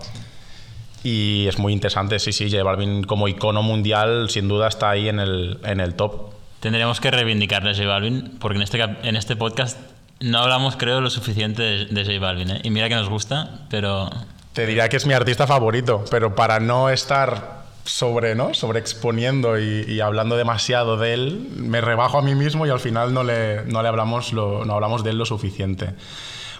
Y 1.02 1.48
es 1.48 1.58
muy 1.58 1.72
interesante, 1.72 2.20
sí, 2.20 2.32
sí, 2.32 2.48
J 2.48 2.62
Balvin 2.62 3.02
como 3.02 3.26
icono 3.26 3.64
mundial 3.64 4.30
sin 4.30 4.46
duda 4.46 4.68
está 4.68 4.90
ahí 4.90 5.08
en 5.08 5.18
el, 5.18 5.58
en 5.64 5.80
el 5.80 5.96
top. 5.96 6.35
Tendríamos 6.66 6.98
que 6.98 7.12
reivindicarle 7.12 7.70
a 7.70 7.74
J 7.74 7.86
Balvin, 7.86 8.38
porque 8.40 8.56
en 8.56 8.62
este, 8.62 8.82
en 8.82 9.14
este 9.14 9.36
podcast 9.36 9.78
no 10.18 10.38
hablamos, 10.38 10.74
creo, 10.74 11.00
lo 11.00 11.10
suficiente 11.10 11.62
de, 11.62 11.84
de 11.86 12.04
J 12.04 12.18
Balvin. 12.18 12.50
¿eh? 12.50 12.60
Y 12.64 12.70
mira 12.70 12.88
que 12.88 12.96
nos 12.96 13.08
gusta, 13.08 13.60
pero... 13.70 14.10
Te 14.52 14.66
diría 14.66 14.88
que 14.88 14.96
es 14.96 15.06
mi 15.06 15.14
artista 15.14 15.46
favorito, 15.46 16.04
pero 16.10 16.34
para 16.34 16.58
no 16.58 16.90
estar 16.90 17.62
sobre, 17.84 18.34
¿no? 18.34 18.52
sobre 18.52 18.82
y, 18.82 20.00
hablando 20.00 20.36
demasiado 20.36 20.96
de 20.96 21.14
él, 21.14 21.50
me 21.54 21.80
rebajo 21.80 22.18
a 22.18 22.22
mí 22.22 22.34
mismo 22.34 22.66
y 22.66 22.70
al 22.70 22.80
final 22.80 23.14
no 23.14 23.22
le, 23.22 23.64
no 23.66 23.80
le 23.80 23.86
hablamos, 23.88 24.32
no 24.32 24.74
hablamos 24.74 25.04
de 25.04 25.10
él 25.10 25.18
lo 25.18 25.24
suficiente. 25.24 25.94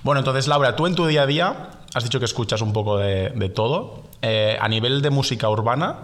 Bueno, 0.05 0.21
entonces 0.21 0.47
Laura, 0.47 0.77
tú 0.77 0.87
en 0.87 0.95
tu 0.95 1.09
día 1.09 1.23
a 1.23 1.27
día 1.27 1.71
has 1.95 2.05
dicho 2.05 2.21
que 2.21 2.27
escuchas 2.27 2.61
un 2.63 2.73
poco 2.73 2.97
de, 2.97 3.31
de 3.31 3.49
todo. 3.49 4.05
Eh, 4.23 4.57
a 4.61 4.69
nivel 4.69 5.03
de 5.03 5.11
música 5.11 5.49
urbana, 5.49 5.97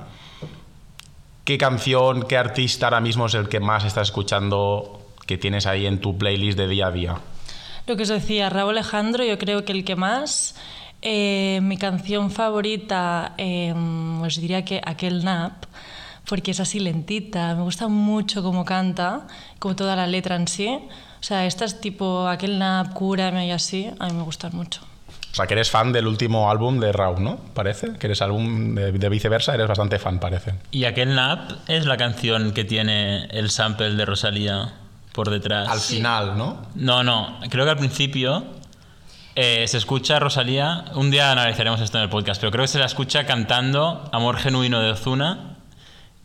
¿Qué 1.45 1.59
canción, 1.59 2.23
qué 2.23 2.37
artista 2.37 2.87
ahora 2.87 3.01
mismo 3.01 3.27
es 3.27 3.35
el 3.35 3.49
que 3.49 3.59
más 3.59 3.85
estás 3.85 4.09
escuchando 4.09 5.03
que 5.27 5.39
tienes 5.39 5.67
ahí 5.67 5.87
en 5.87 6.01
tu 6.01 6.17
playlist 6.17 6.57
de 6.57 6.69
día 6.69 6.87
a 6.87 6.93
día? 6.93 7.17
Lo 7.89 7.97
que 7.97 8.05
os 8.05 8.09
decía, 8.09 8.49
Raúl 8.49 8.79
Alejandro, 8.79 9.25
yo 9.25 9.39
creo 9.39 9.65
que 9.65 9.73
el 9.73 9.85
que 9.85 9.97
más. 9.97 10.55
Eh, 11.01 11.59
mi 11.65 11.79
canción 11.79 12.31
favorita, 12.31 13.35
eh, 13.39 13.75
os 14.23 14.41
diría 14.41 14.65
que 14.65 14.81
Aquel 14.85 15.25
Nap, 15.25 15.65
porque 16.29 16.53
es 16.53 16.61
así 16.61 16.79
lentita, 16.79 17.57
me 17.57 17.63
gusta 17.63 17.89
mucho 17.89 18.45
cómo 18.45 18.65
canta, 18.65 19.27
como 19.59 19.75
toda 19.75 19.97
la 19.97 20.07
letra 20.07 20.37
en 20.37 20.47
sí. 20.47 20.69
O 20.69 21.25
sea, 21.25 21.45
estas 21.45 21.81
tipo 21.81 22.29
Aquel 22.29 22.61
Nap, 22.61 22.95
Cúrame 22.95 23.49
y 23.49 23.51
así, 23.51 23.91
a 23.99 24.07
mí 24.07 24.13
me 24.13 24.23
gustan 24.23 24.55
mucho. 24.55 24.92
O 25.33 25.35
sea, 25.35 25.47
que 25.47 25.55
eres 25.55 25.71
fan 25.71 25.93
del 25.93 26.07
último 26.07 26.51
álbum 26.51 26.79
de 26.79 26.93
Raúl, 26.93 27.25
¿no? 27.25 27.39
Parece. 27.55 27.95
Que 27.95 28.07
eres 28.07 28.21
álbum 28.21 28.75
de, 28.75 29.09
viceversa, 29.09 29.55
eres 29.55 29.67
bastante 29.67 29.99
fan, 29.99 30.21
parece. 30.21 30.55
Y 30.71 30.85
aquel 30.85 31.15
Nap 31.15 31.53
es 31.69 31.87
la 31.87 31.97
canción 31.97 32.53
que 32.53 32.65
tiene 32.65 33.25
el 33.31 33.49
sample 33.49 33.95
de 33.95 34.05
Rosalía 34.05 34.75
por 35.13 35.31
detrás. 35.31 35.71
Al 35.71 35.81
final, 35.81 36.37
¿no? 36.37 36.67
No, 36.75 37.03
no. 37.03 37.41
Creo 37.49 37.65
que 37.65 37.71
al 37.71 37.79
principio 37.79 38.45
eh, 39.35 39.65
se 39.69 39.79
escucha 39.79 40.19
Rosalía. 40.19 40.85
Un 40.97 41.11
día 41.11 41.33
analizaremos 41.33 41.81
esto 41.81 41.97
en 41.97 42.05
el 42.05 42.11
podcast, 42.11 42.39
pero 42.39 42.53
creo 42.53 42.65
que 42.65 42.69
se 42.69 42.79
la 42.79 42.85
escucha 42.85 43.25
cantando 43.25 44.11
Amor 44.13 44.37
Genuino 44.37 44.81
de 44.81 44.91
Ozuna 44.91 45.57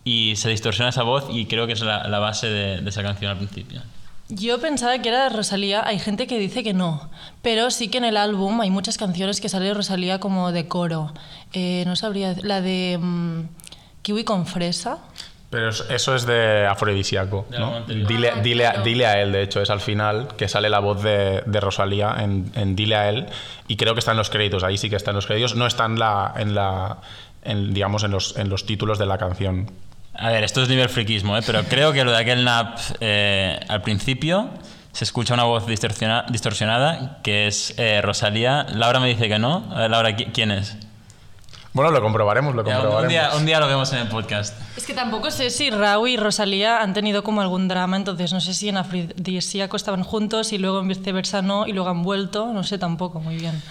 y 0.03 0.33
se 0.35 0.49
distorsiona 0.49 0.89
esa 0.89 1.03
voz 1.03 1.27
y 1.31 1.45
creo 1.45 1.65
que 1.65 1.73
es 1.73 1.81
la, 1.81 2.19
base 2.19 2.47
de 2.47 2.89
esa 2.89 3.03
canción 3.03 3.31
al 3.31 3.37
principio. 3.37 3.81
Yo 4.29 4.60
pensaba 4.60 5.00
que 5.00 5.07
era 5.07 5.24
de 5.24 5.29
Rosalía, 5.29 5.88
hay 5.88 6.00
gente 6.00 6.27
que 6.27 6.38
dice 6.38 6.62
que 6.62 6.74
no, 6.74 7.10
pero 7.41 7.72
sí 7.72 7.88
que 7.88 7.98
en 7.98 8.03
el 8.03 8.17
álbum 8.17 8.60
hay 8.60 8.69
muchas 8.69 8.98
canciones 8.98 9.39
que 9.39 9.48
sale 9.48 9.74
Rosalía 9.74 10.19
como 10.19 10.51
de 10.51 10.67
coro. 10.67 11.13
Eh, 11.53 11.84
no 11.88 11.96
sabría, 11.96 12.36
la 12.41 12.60
de 12.60 13.00
mm, 13.01 13.43
Kiwi 14.01 14.25
con 14.25 14.46
fresa. 14.46 14.98
Pero 15.50 15.69
eso 15.69 16.13
es 16.13 16.25
de 16.25 16.67
afrodisíaco, 16.67 17.46
¿no? 17.57 17.86
Dile, 17.86 18.31
ah, 18.31 18.41
dile, 18.41 18.72
dile, 18.84 19.05
a 19.05 19.22
él, 19.22 19.31
de 19.31 19.43
hecho, 19.43 19.62
es 19.62 19.69
al 19.69 19.79
final 19.79 20.27
que 20.36 20.50
sale 20.50 20.69
la 20.69 20.79
voz 20.79 21.01
de, 21.01 21.41
de 21.46 21.60
Rosalía 21.62 22.17
en, 22.19 22.75
Dile 22.75 22.96
a 22.98 23.07
él 23.07 23.27
y 23.69 23.77
creo 23.77 23.93
que 23.93 24.00
está 24.00 24.12
en 24.12 24.17
los 24.17 24.29
créditos, 24.29 24.65
ahí 24.65 24.77
sí 24.77 24.89
que 24.89 24.98
está 24.98 25.12
en 25.12 25.15
los 25.15 25.25
créditos, 25.25 25.55
no 25.55 25.65
está 25.65 25.86
en 25.86 25.98
la, 26.00 26.34
en 26.36 26.53
la 26.53 26.98
digamos, 27.46 28.03
en 28.03 28.12
los, 28.12 28.36
en 28.38 28.50
los 28.50 28.65
títulos 28.65 29.00
de 29.00 29.05
la 29.05 29.17
canción. 29.17 29.72
A 30.19 30.31
ver, 30.31 30.43
esto 30.43 30.63
es 30.63 30.69
nivel 30.69 30.89
friquismo, 30.89 31.38
¿eh? 31.38 31.41
pero 31.45 31.63
creo 31.65 31.93
que 31.93 32.03
lo 32.03 32.12
de 32.12 32.17
aquel 32.17 32.43
nap 32.43 32.79
eh, 33.00 33.59
al 33.67 33.83
principio 33.83 34.50
se 34.91 35.03
escucha 35.03 35.36
una 35.36 35.43
voz 35.43 35.67
distorsionada 35.67 37.19
que 37.21 37.45
es 37.45 37.75
eh, 37.77 38.01
Rosalía. 38.01 38.65
Laura 38.74 39.00
me 39.00 39.09
dice 39.09 39.29
que 39.29 39.38
no. 39.38 39.71
A 39.71 39.81
ver, 39.81 39.91
Laura, 39.91 40.15
¿quién 40.15 40.50
es? 40.50 40.75
Bueno, 41.74 41.91
lo 41.91 42.01
comprobaremos, 42.01 42.55
lo 42.55 42.63
comprobaremos. 42.63 43.03
Un 43.03 43.09
día, 43.09 43.29
un 43.38 43.45
día, 43.45 43.59
lo 43.59 43.67
vemos 43.67 43.93
en 43.93 44.00
el 44.00 44.07
podcast. 44.07 44.59
Es 44.75 44.88
que 44.88 44.95
tampoco 44.95 45.29
sé 45.29 45.51
si 45.51 45.69
Raúl 45.69 46.09
y 46.09 46.17
Rosalía 46.17 46.81
han 46.81 46.95
tenido 46.95 47.21
como 47.24 47.41
algún 47.41 47.67
drama, 47.67 47.95
entonces 47.95 48.33
no 48.33 48.41
sé 48.41 48.55
si 48.55 48.69
en 48.69 48.77
Afrodisíaco 48.77 49.77
estaban 49.77 50.01
juntos 50.01 50.51
y 50.51 50.57
luego 50.57 50.79
en 50.79 50.88
viceversa 50.88 51.43
no, 51.43 51.67
y 51.67 51.74
luego 51.74 51.91
han 51.91 52.01
vuelto, 52.01 52.51
no 52.51 52.63
sé 52.63 52.79
tampoco 52.79 53.19
muy 53.19 53.36
bien. 53.36 53.62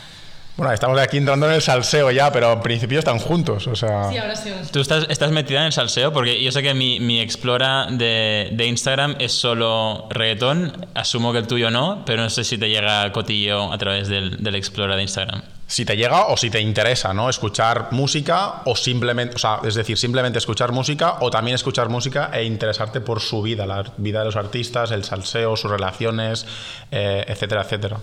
Bueno, 0.57 0.73
estamos 0.73 0.99
aquí 0.99 1.19
entrando 1.19 1.47
en 1.47 1.53
el 1.53 1.61
salseo 1.61 2.11
ya, 2.11 2.33
pero 2.33 2.55
en 2.55 2.61
principio 2.63 2.99
están 2.99 3.19
juntos, 3.19 3.67
o 3.67 3.77
sea... 3.77 4.09
Sí, 4.11 4.17
ahora 4.17 4.35
sí. 4.35 4.51
¿Tú 4.73 4.81
estás, 4.81 5.05
estás 5.11 5.31
metida 5.31 5.61
en 5.61 5.67
el 5.67 5.73
salseo? 5.73 6.15
Porque 6.15 6.43
yo 6.43 6.51
sé 6.51 6.63
que 6.63 6.73
mi, 6.73 6.99
mi 6.99 7.21
explora 7.21 7.89
de, 7.91 8.49
de 8.53 8.67
Instagram 8.67 9.17
es 9.19 9.33
solo 9.33 10.07
reggaetón. 10.09 10.87
Asumo 10.95 11.33
que 11.33 11.41
el 11.41 11.47
tuyo 11.47 11.71
no, 11.71 12.05
pero 12.07 12.23
no 12.23 12.31
sé 12.31 12.43
si 12.43 12.57
te 12.57 12.71
llega 12.71 13.13
cotillo 13.13 13.71
a 13.71 13.77
través 13.77 14.09
del, 14.09 14.43
del 14.43 14.55
explora 14.55 14.97
de 14.97 15.03
Instagram. 15.03 15.43
Si 15.67 15.85
te 15.85 15.95
llega 15.95 16.29
o 16.29 16.39
si 16.39 16.49
te 16.49 16.61
interesa, 16.61 17.13
¿no? 17.13 17.29
Escuchar 17.29 17.89
música 17.91 18.63
o 18.65 18.75
simplemente, 18.77 19.35
o 19.35 19.39
sea, 19.39 19.59
es 19.63 19.75
decir, 19.75 19.99
simplemente 19.99 20.39
escuchar 20.39 20.73
música 20.73 21.17
o 21.21 21.29
también 21.29 21.57
escuchar 21.57 21.91
música 21.91 22.31
e 22.33 22.45
interesarte 22.45 23.03
por 23.03 23.21
su 23.21 23.43
vida, 23.43 23.67
la 23.67 23.85
vida 23.99 24.21
de 24.21 24.25
los 24.25 24.37
artistas, 24.37 24.91
el 24.91 25.05
salseo, 25.05 25.55
sus 25.55 25.71
relaciones, 25.71 26.47
eh, 26.91 27.27
etcétera, 27.29 27.63
etcétera. 27.63 27.99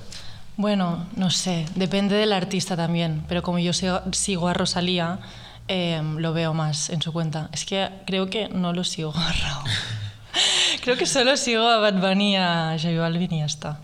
Bueno, 0.56 1.08
no 1.16 1.32
sé, 1.32 1.66
depende 1.76 2.16
del 2.16 2.32
artista 2.32 2.78
también, 2.78 3.24
pero 3.28 3.42
como 3.42 3.58
yo 3.58 3.74
sigo, 3.74 4.48
a 4.48 4.54
Rosalía, 4.54 5.20
eh, 5.68 6.02
lo 6.18 6.34
veo 6.34 6.54
más 6.54 6.90
en 6.90 7.02
su 7.02 7.12
cuenta. 7.12 7.50
Es 7.52 7.66
que 7.66 7.90
creo 8.06 8.30
que 8.30 8.50
no 8.50 8.72
lo 8.74 8.84
sigo 8.84 9.14
a 9.16 9.32
Raúl. 9.32 9.70
creo 10.84 10.96
que 10.96 11.08
solo 11.08 11.38
sigo 11.38 11.68
a 11.68 11.78
Bad 11.78 12.00
Bunny 12.00 12.36
a 12.36 12.78
J 12.80 13.00
Balvin 13.00 13.34
y 13.34 13.40
ya 13.40 13.46
está. 13.46 13.80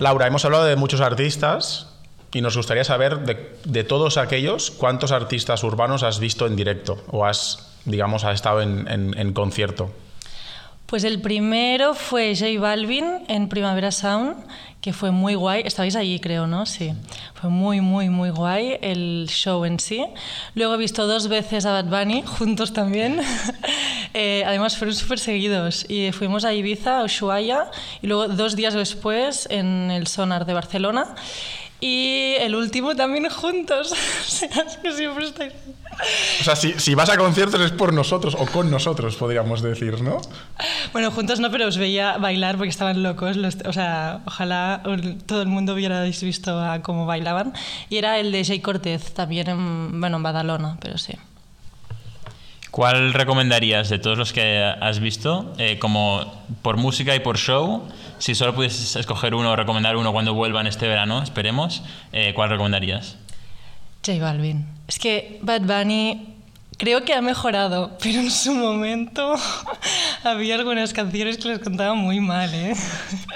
Laura, 0.00 0.26
hemos 0.26 0.44
hablado 0.44 0.64
de 0.64 0.76
muchos 0.76 1.00
artistas 1.00 1.86
y 2.32 2.40
nos 2.40 2.56
gustaría 2.56 2.84
saber 2.84 3.20
de, 3.20 3.84
todos 3.84 4.16
aquellos 4.16 4.70
cuántos 4.70 5.12
artistas 5.12 5.62
urbanos 5.62 6.02
has 6.02 6.18
visto 6.18 6.46
en 6.46 6.56
directo 6.56 7.02
o 7.08 7.26
has, 7.26 7.70
digamos, 7.84 8.24
has 8.24 8.34
estado 8.34 8.62
en- 8.62 8.88
en 8.88 9.32
concierto. 9.32 9.90
Pues 10.90 11.04
el 11.04 11.20
primero 11.20 11.94
fue 11.94 12.34
J 12.34 12.60
Balvin 12.60 13.20
en 13.28 13.48
Primavera 13.48 13.92
Sound, 13.92 14.34
que 14.80 14.92
fue 14.92 15.12
muy 15.12 15.36
guay. 15.36 15.62
Estabais 15.64 15.94
allí, 15.94 16.18
creo, 16.18 16.48
¿no? 16.48 16.66
Sí. 16.66 16.94
Fue 17.34 17.48
muy, 17.48 17.80
muy, 17.80 18.08
muy 18.08 18.30
guay 18.30 18.76
el 18.82 19.28
show 19.30 19.64
en 19.64 19.78
sí. 19.78 20.04
Luego 20.56 20.74
he 20.74 20.78
visto 20.78 21.06
dos 21.06 21.28
veces 21.28 21.64
a 21.64 21.80
Bad 21.80 21.84
Bunny, 21.84 22.22
juntos 22.26 22.72
también. 22.72 23.20
Eh, 24.12 24.42
además, 24.44 24.76
fueron 24.76 24.96
súper 24.96 25.20
seguidos. 25.20 25.88
Y 25.88 26.10
fuimos 26.10 26.44
a 26.44 26.52
Ibiza, 26.52 26.98
a 26.98 27.04
Ushuaia, 27.04 27.70
y 28.02 28.08
luego 28.08 28.26
dos 28.26 28.56
días 28.56 28.74
después 28.74 29.46
en 29.52 29.92
el 29.92 30.08
Sonar 30.08 30.46
de 30.46 30.52
Barcelona. 30.52 31.14
Y 31.80 32.34
el 32.38 32.54
último 32.54 32.94
también 32.94 33.28
juntos. 33.30 33.92
o 34.22 34.30
sea, 34.30 34.48
es 34.66 34.76
que 34.76 34.92
siempre 34.92 35.26
estáis... 35.26 35.52
O 36.40 36.44
sea, 36.44 36.56
si, 36.56 36.72
si 36.78 36.94
vas 36.94 37.10
a 37.10 37.18
conciertos 37.18 37.60
es 37.60 37.72
por 37.72 37.92
nosotros 37.92 38.34
o 38.38 38.46
con 38.46 38.70
nosotros, 38.70 39.16
podríamos 39.16 39.60
decir, 39.60 40.00
¿no? 40.02 40.18
Bueno, 40.92 41.10
juntos 41.10 41.40
no, 41.40 41.50
pero 41.50 41.66
os 41.66 41.76
veía 41.76 42.16
bailar 42.16 42.56
porque 42.56 42.70
estaban 42.70 43.02
locos. 43.02 43.36
los- 43.36 43.58
o 43.66 43.72
sea, 43.72 44.20
ojalá 44.24 44.82
todo 45.26 45.42
el 45.42 45.48
mundo 45.48 45.74
hubierais 45.74 46.22
visto 46.22 46.58
a 46.58 46.80
cómo 46.80 47.04
bailaban. 47.06 47.52
Y 47.90 47.98
era 47.98 48.18
el 48.18 48.32
de 48.32 48.44
Jay 48.44 48.60
Cortez, 48.60 49.12
también 49.12 49.48
en, 49.50 50.00
bueno, 50.00 50.16
en 50.18 50.22
Badalona, 50.22 50.78
pero 50.80 50.96
sí. 50.96 51.14
¿Cuál 52.70 53.12
recomendarías 53.14 53.88
de 53.88 53.98
todos 53.98 54.16
los 54.16 54.32
que 54.32 54.62
has 54.62 55.00
visto, 55.00 55.52
eh, 55.58 55.78
como 55.80 56.44
por 56.62 56.76
música 56.76 57.16
y 57.16 57.20
por 57.20 57.36
show? 57.36 57.88
Si 58.18 58.36
solo 58.36 58.54
pudieses 58.54 58.94
escoger 58.94 59.34
uno 59.34 59.50
o 59.50 59.56
recomendar 59.56 59.96
uno 59.96 60.12
cuando 60.12 60.34
vuelvan 60.34 60.68
este 60.68 60.86
verano, 60.86 61.20
esperemos, 61.20 61.82
eh, 62.12 62.32
¿cuál 62.34 62.50
recomendarías? 62.50 63.16
J 64.06 64.20
Balvin. 64.20 64.66
Es 64.86 65.00
que 65.00 65.40
Bad 65.42 65.62
Bunny 65.62 66.36
creo 66.78 67.04
que 67.04 67.12
ha 67.12 67.20
mejorado, 67.20 67.98
pero 68.02 68.20
en 68.20 68.30
su 68.30 68.54
momento 68.54 69.34
había 70.22 70.54
algunas 70.54 70.92
canciones 70.92 71.38
que 71.38 71.48
les 71.48 71.58
cantaban 71.58 71.98
muy 71.98 72.20
mal, 72.20 72.54
¿eh? 72.54 72.74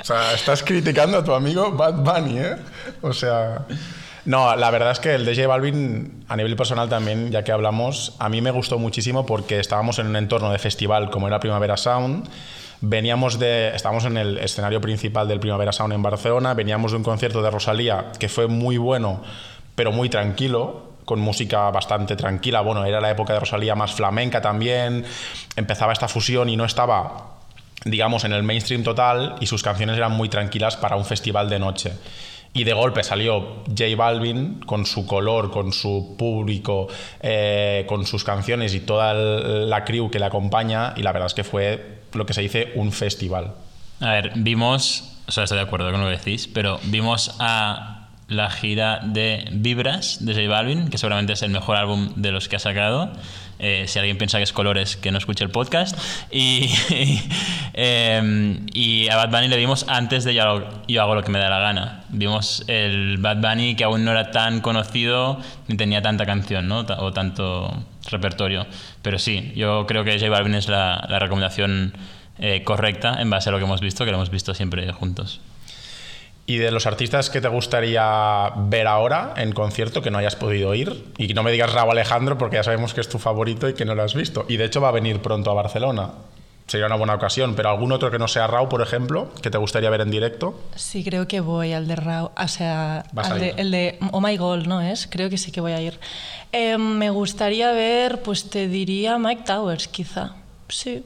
O 0.00 0.04
sea, 0.04 0.32
estás 0.32 0.62
criticando 0.62 1.18
a 1.18 1.24
tu 1.24 1.34
amigo 1.34 1.72
Bad 1.72 1.94
Bunny, 1.94 2.38
¿eh? 2.38 2.56
O 3.02 3.12
sea... 3.12 3.66
No, 4.24 4.56
la 4.56 4.70
verdad 4.70 4.92
es 4.92 5.00
que 5.00 5.14
el 5.14 5.26
de 5.26 5.34
J 5.34 5.46
Balvin, 5.46 6.24
a 6.28 6.36
nivel 6.36 6.56
personal 6.56 6.88
también, 6.88 7.30
ya 7.30 7.44
que 7.44 7.52
hablamos, 7.52 8.16
a 8.18 8.30
mí 8.30 8.40
me 8.40 8.50
gustó 8.50 8.78
muchísimo 8.78 9.26
porque 9.26 9.60
estábamos 9.60 9.98
en 9.98 10.06
un 10.06 10.16
entorno 10.16 10.50
de 10.50 10.58
festival 10.58 11.10
como 11.10 11.28
era 11.28 11.40
Primavera 11.40 11.76
Sound. 11.76 12.28
Veníamos 12.80 13.38
de. 13.38 13.74
Estábamos 13.74 14.04
en 14.06 14.16
el 14.16 14.38
escenario 14.38 14.80
principal 14.80 15.28
del 15.28 15.40
Primavera 15.40 15.72
Sound 15.72 15.92
en 15.92 16.02
Barcelona. 16.02 16.54
Veníamos 16.54 16.92
de 16.92 16.98
un 16.98 17.04
concierto 17.04 17.42
de 17.42 17.50
Rosalía 17.50 18.12
que 18.18 18.28
fue 18.28 18.46
muy 18.46 18.78
bueno, 18.78 19.22
pero 19.74 19.92
muy 19.92 20.08
tranquilo, 20.08 20.92
con 21.04 21.20
música 21.20 21.70
bastante 21.70 22.16
tranquila. 22.16 22.62
Bueno, 22.62 22.84
era 22.84 23.00
la 23.00 23.10
época 23.10 23.34
de 23.34 23.40
Rosalía 23.40 23.74
más 23.74 23.92
flamenca 23.92 24.40
también. 24.40 25.04
Empezaba 25.56 25.92
esta 25.92 26.08
fusión 26.08 26.48
y 26.48 26.56
no 26.56 26.64
estaba 26.64 27.34
digamos, 27.84 28.24
en 28.24 28.32
el 28.32 28.42
mainstream 28.42 28.82
total 28.82 29.36
y 29.40 29.46
sus 29.46 29.62
canciones 29.62 29.96
eran 29.96 30.12
muy 30.12 30.28
tranquilas 30.28 30.76
para 30.76 30.96
un 30.96 31.04
festival 31.04 31.48
de 31.48 31.58
noche. 31.58 31.92
Y 32.56 32.62
de 32.62 32.73
golpe 32.73 33.02
salió 33.02 33.64
J 33.66 33.96
Balvin 33.96 34.61
con 34.61 34.87
su 34.87 35.06
color, 35.06 35.50
con 35.50 35.73
su 35.73 36.14
público, 36.16 36.87
eh, 37.20 37.84
con 37.88 38.06
sus 38.06 38.23
canciones 38.23 38.75
y 38.75 38.80
toda 38.80 39.12
la 39.12 39.84
crew 39.84 40.08
que 40.08 40.20
le 40.20 40.26
acompaña 40.26 40.94
y 40.96 41.02
la 41.02 41.11
verdad 41.11 41.26
es 41.26 41.34
que 41.34 41.42
fue 41.42 41.99
lo 42.12 42.25
que 42.25 42.32
se 42.32 42.42
dice 42.42 42.73
un 42.76 42.92
festival. 42.92 43.54
A 44.00 44.12
ver, 44.12 44.32
vimos, 44.37 45.18
o 45.26 45.32
sea, 45.32 45.44
estoy 45.44 45.58
de 45.58 45.64
acuerdo 45.64 45.90
con 45.90 46.00
lo 46.00 46.08
que 46.08 46.16
decís, 46.16 46.46
pero 46.46 46.78
vimos 46.84 47.34
a 47.40 48.03
la 48.36 48.50
gira 48.50 49.00
de 49.02 49.48
Vibras 49.52 50.24
de 50.24 50.34
J 50.34 50.48
Balvin, 50.48 50.88
que 50.88 50.98
seguramente 50.98 51.32
es 51.32 51.42
el 51.42 51.50
mejor 51.50 51.76
álbum 51.76 52.12
de 52.16 52.32
los 52.32 52.48
que 52.48 52.56
ha 52.56 52.58
sacado. 52.58 53.12
Eh, 53.58 53.84
si 53.86 53.98
alguien 53.98 54.18
piensa 54.18 54.38
que 54.38 54.44
es 54.44 54.52
colores, 54.52 54.96
que 54.96 55.10
no 55.12 55.18
escuche 55.18 55.44
el 55.44 55.50
podcast. 55.50 55.96
Y, 56.30 56.68
eh, 57.74 58.58
y 58.72 59.08
a 59.08 59.16
Bad 59.16 59.30
Bunny 59.30 59.48
le 59.48 59.56
vimos 59.56 59.86
antes 59.88 60.24
de 60.24 60.34
yo 60.34 60.42
hago, 60.42 60.68
Yo 60.88 61.02
hago 61.02 61.14
lo 61.14 61.22
que 61.22 61.30
me 61.30 61.38
da 61.38 61.48
la 61.48 61.60
gana. 61.60 62.04
Vimos 62.08 62.64
el 62.66 63.18
Bad 63.18 63.38
Bunny 63.38 63.76
que 63.76 63.84
aún 63.84 64.04
no 64.04 64.10
era 64.10 64.30
tan 64.30 64.60
conocido 64.60 65.40
ni 65.68 65.76
tenía 65.76 66.02
tanta 66.02 66.26
canción 66.26 66.68
¿no? 66.68 66.80
O 66.80 67.12
tanto 67.12 67.84
repertorio. 68.10 68.66
Pero 69.02 69.18
sí, 69.18 69.52
yo 69.54 69.86
creo 69.86 70.04
que 70.04 70.18
J 70.18 70.28
Balvin 70.28 70.54
es 70.54 70.68
la, 70.68 71.06
la 71.08 71.18
recomendación 71.18 71.94
eh, 72.38 72.64
correcta 72.64 73.22
en 73.22 73.30
base 73.30 73.48
a 73.48 73.52
lo 73.52 73.58
que 73.58 73.64
hemos 73.64 73.80
visto, 73.80 74.04
que 74.04 74.10
lo 74.10 74.16
hemos 74.16 74.30
visto 74.30 74.54
siempre 74.54 74.90
juntos. 74.92 75.40
Y 76.46 76.58
de 76.58 76.70
los 76.70 76.86
artistas 76.86 77.30
que 77.30 77.40
te 77.40 77.48
gustaría 77.48 78.50
ver 78.56 78.86
ahora 78.86 79.32
en 79.36 79.52
concierto 79.52 80.02
que 80.02 80.10
no 80.10 80.18
hayas 80.18 80.36
podido 80.36 80.74
ir, 80.74 81.06
y 81.16 81.32
no 81.32 81.42
me 81.42 81.50
digas 81.52 81.72
Raúl 81.72 81.92
Alejandro 81.92 82.36
porque 82.36 82.56
ya 82.56 82.62
sabemos 82.62 82.92
que 82.92 83.00
es 83.00 83.08
tu 83.08 83.18
favorito 83.18 83.68
y 83.68 83.74
que 83.74 83.84
no 83.86 83.94
lo 83.94 84.02
has 84.02 84.14
visto. 84.14 84.44
Y 84.48 84.58
de 84.58 84.66
hecho 84.66 84.80
va 84.82 84.88
a 84.88 84.92
venir 84.92 85.20
pronto 85.20 85.50
a 85.50 85.54
Barcelona. 85.54 86.10
Sería 86.66 86.86
una 86.86 86.96
buena 86.96 87.14
ocasión, 87.14 87.54
pero 87.54 87.68
algún 87.68 87.92
otro 87.92 88.10
que 88.10 88.18
no 88.18 88.26
sea 88.26 88.46
Raúl, 88.46 88.68
por 88.68 88.80
ejemplo, 88.82 89.30
que 89.42 89.50
te 89.50 89.58
gustaría 89.58 89.90
ver 89.90 90.00
en 90.02 90.10
directo. 90.10 90.58
Sí, 90.76 91.04
creo 91.04 91.28
que 91.28 91.40
voy 91.40 91.72
al 91.74 91.86
de 91.88 91.96
Raúl, 91.96 92.30
o 92.36 92.48
sea, 92.48 93.04
al 93.16 93.38
de- 93.40 93.54
el 93.58 93.70
de 93.70 93.98
Oh 94.12 94.20
My 94.22 94.36
God, 94.38 94.66
¿no 94.66 94.80
es? 94.80 95.06
Creo 95.06 95.28
que 95.30 95.36
sí 95.38 95.52
que 95.52 95.60
voy 95.60 95.72
a 95.72 95.80
ir. 95.82 95.98
Eh, 96.52 96.78
me 96.78 97.10
gustaría 97.10 97.70
ver, 97.72 98.22
pues 98.22 98.48
te 98.50 98.66
diría 98.68 99.18
Mike 99.18 99.42
Towers, 99.46 99.88
quizá. 99.88 100.32
Sí. 100.68 101.04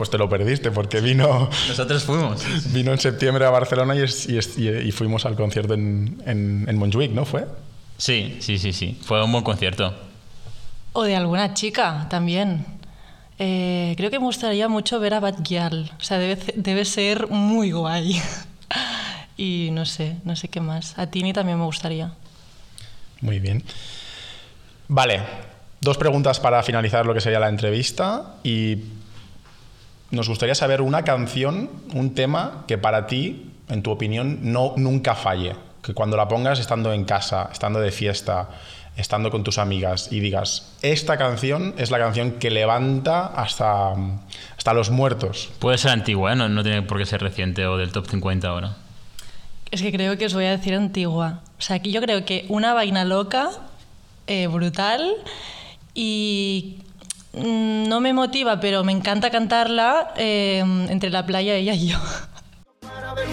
Pues 0.00 0.08
te 0.08 0.16
lo 0.16 0.30
perdiste 0.30 0.70
porque 0.70 1.02
vino, 1.02 1.50
Nosotros 1.68 2.04
fuimos. 2.04 2.42
vino 2.72 2.90
en 2.90 2.98
septiembre 2.98 3.44
a 3.44 3.50
Barcelona 3.50 3.94
y, 3.94 4.00
es- 4.00 4.26
y 4.30 4.38
es- 4.38 4.56
y- 4.56 4.66
y 4.70 4.92
fuimos 4.92 5.26
al 5.26 5.36
concierto 5.36 5.74
en, 5.74 6.22
en, 6.24 6.64
en 6.66 6.78
Montjuic, 6.78 7.10
¿no 7.12 7.26
fue? 7.26 7.44
Sí, 7.98 8.38
sí, 8.40 8.58
sí, 8.58 8.72
sí. 8.72 8.98
Fue 9.04 9.22
un 9.22 9.30
buen 9.30 9.44
concierto. 9.44 9.94
O 10.94 11.02
de 11.02 11.16
alguna 11.16 11.52
chica 11.52 12.06
también. 12.08 12.64
Eh, 13.38 13.92
creo 13.98 14.10
que 14.10 14.18
me 14.18 14.24
gustaría 14.24 14.70
mucho 14.70 15.00
ver 15.00 15.12
a 15.12 15.20
Bad 15.20 15.42
Gyal. 15.42 15.92
O 15.98 16.02
sea, 16.02 16.16
debe, 16.16 16.38
debe 16.56 16.86
ser 16.86 17.28
muy 17.28 17.72
guay. 17.72 18.18
y 19.36 19.68
no 19.72 19.84
sé, 19.84 20.16
no 20.24 20.34
sé 20.34 20.48
qué 20.48 20.62
más. 20.62 20.98
A 20.98 21.08
Tini 21.08 21.34
también 21.34 21.58
me 21.58 21.66
gustaría. 21.66 22.10
Muy 23.20 23.38
bien. 23.38 23.62
Vale, 24.88 25.20
dos 25.82 25.98
preguntas 25.98 26.40
para 26.40 26.62
finalizar 26.62 27.04
lo 27.04 27.12
que 27.12 27.20
sería 27.20 27.38
la 27.38 27.50
entrevista 27.50 28.36
y 28.42 28.78
nos 30.10 30.28
gustaría 30.28 30.54
saber 30.54 30.82
una 30.82 31.04
canción, 31.04 31.70
un 31.94 32.14
tema 32.14 32.64
que 32.66 32.78
para 32.78 33.06
ti, 33.06 33.52
en 33.68 33.82
tu 33.82 33.90
opinión, 33.90 34.38
no 34.42 34.74
nunca 34.76 35.14
falle. 35.14 35.54
Que 35.82 35.94
cuando 35.94 36.16
la 36.16 36.28
pongas 36.28 36.58
estando 36.58 36.92
en 36.92 37.04
casa, 37.04 37.48
estando 37.52 37.80
de 37.80 37.90
fiesta, 37.90 38.48
estando 38.96 39.30
con 39.30 39.44
tus 39.44 39.58
amigas 39.58 40.08
y 40.10 40.20
digas, 40.20 40.72
esta 40.82 41.16
canción 41.16 41.74
es 41.78 41.90
la 41.90 41.98
canción 41.98 42.32
que 42.32 42.50
levanta 42.50 43.26
hasta, 43.26 43.94
hasta 44.56 44.74
los 44.74 44.90
muertos? 44.90 45.50
Puede 45.58 45.78
ser 45.78 45.92
antigua, 45.92 46.32
¿eh? 46.32 46.36
no, 46.36 46.48
no 46.48 46.62
tiene 46.62 46.82
por 46.82 46.98
qué 46.98 47.06
ser 47.06 47.22
reciente 47.22 47.66
o 47.66 47.76
del 47.76 47.92
top 47.92 48.06
50 48.06 48.48
ahora. 48.48 48.76
Es 49.70 49.82
que 49.82 49.92
creo 49.92 50.18
que 50.18 50.26
os 50.26 50.34
voy 50.34 50.46
a 50.46 50.50
decir 50.50 50.74
antigua. 50.74 51.40
O 51.58 51.62
sea, 51.62 51.76
aquí 51.76 51.92
yo 51.92 52.00
creo 52.00 52.24
que 52.24 52.44
una 52.48 52.74
vaina 52.74 53.04
loca, 53.04 53.50
eh, 54.26 54.48
brutal, 54.48 55.08
y 55.94 56.78
no 57.32 58.00
me 58.00 58.12
motiva, 58.12 58.60
pero 58.60 58.84
me 58.84 58.92
encanta 58.92 59.30
cantarla 59.30 60.12
eh, 60.16 60.58
entre 60.88 61.10
la 61.10 61.24
playa 61.26 61.54
ella 61.54 61.74
y 61.74 61.88
yo. 61.88 61.98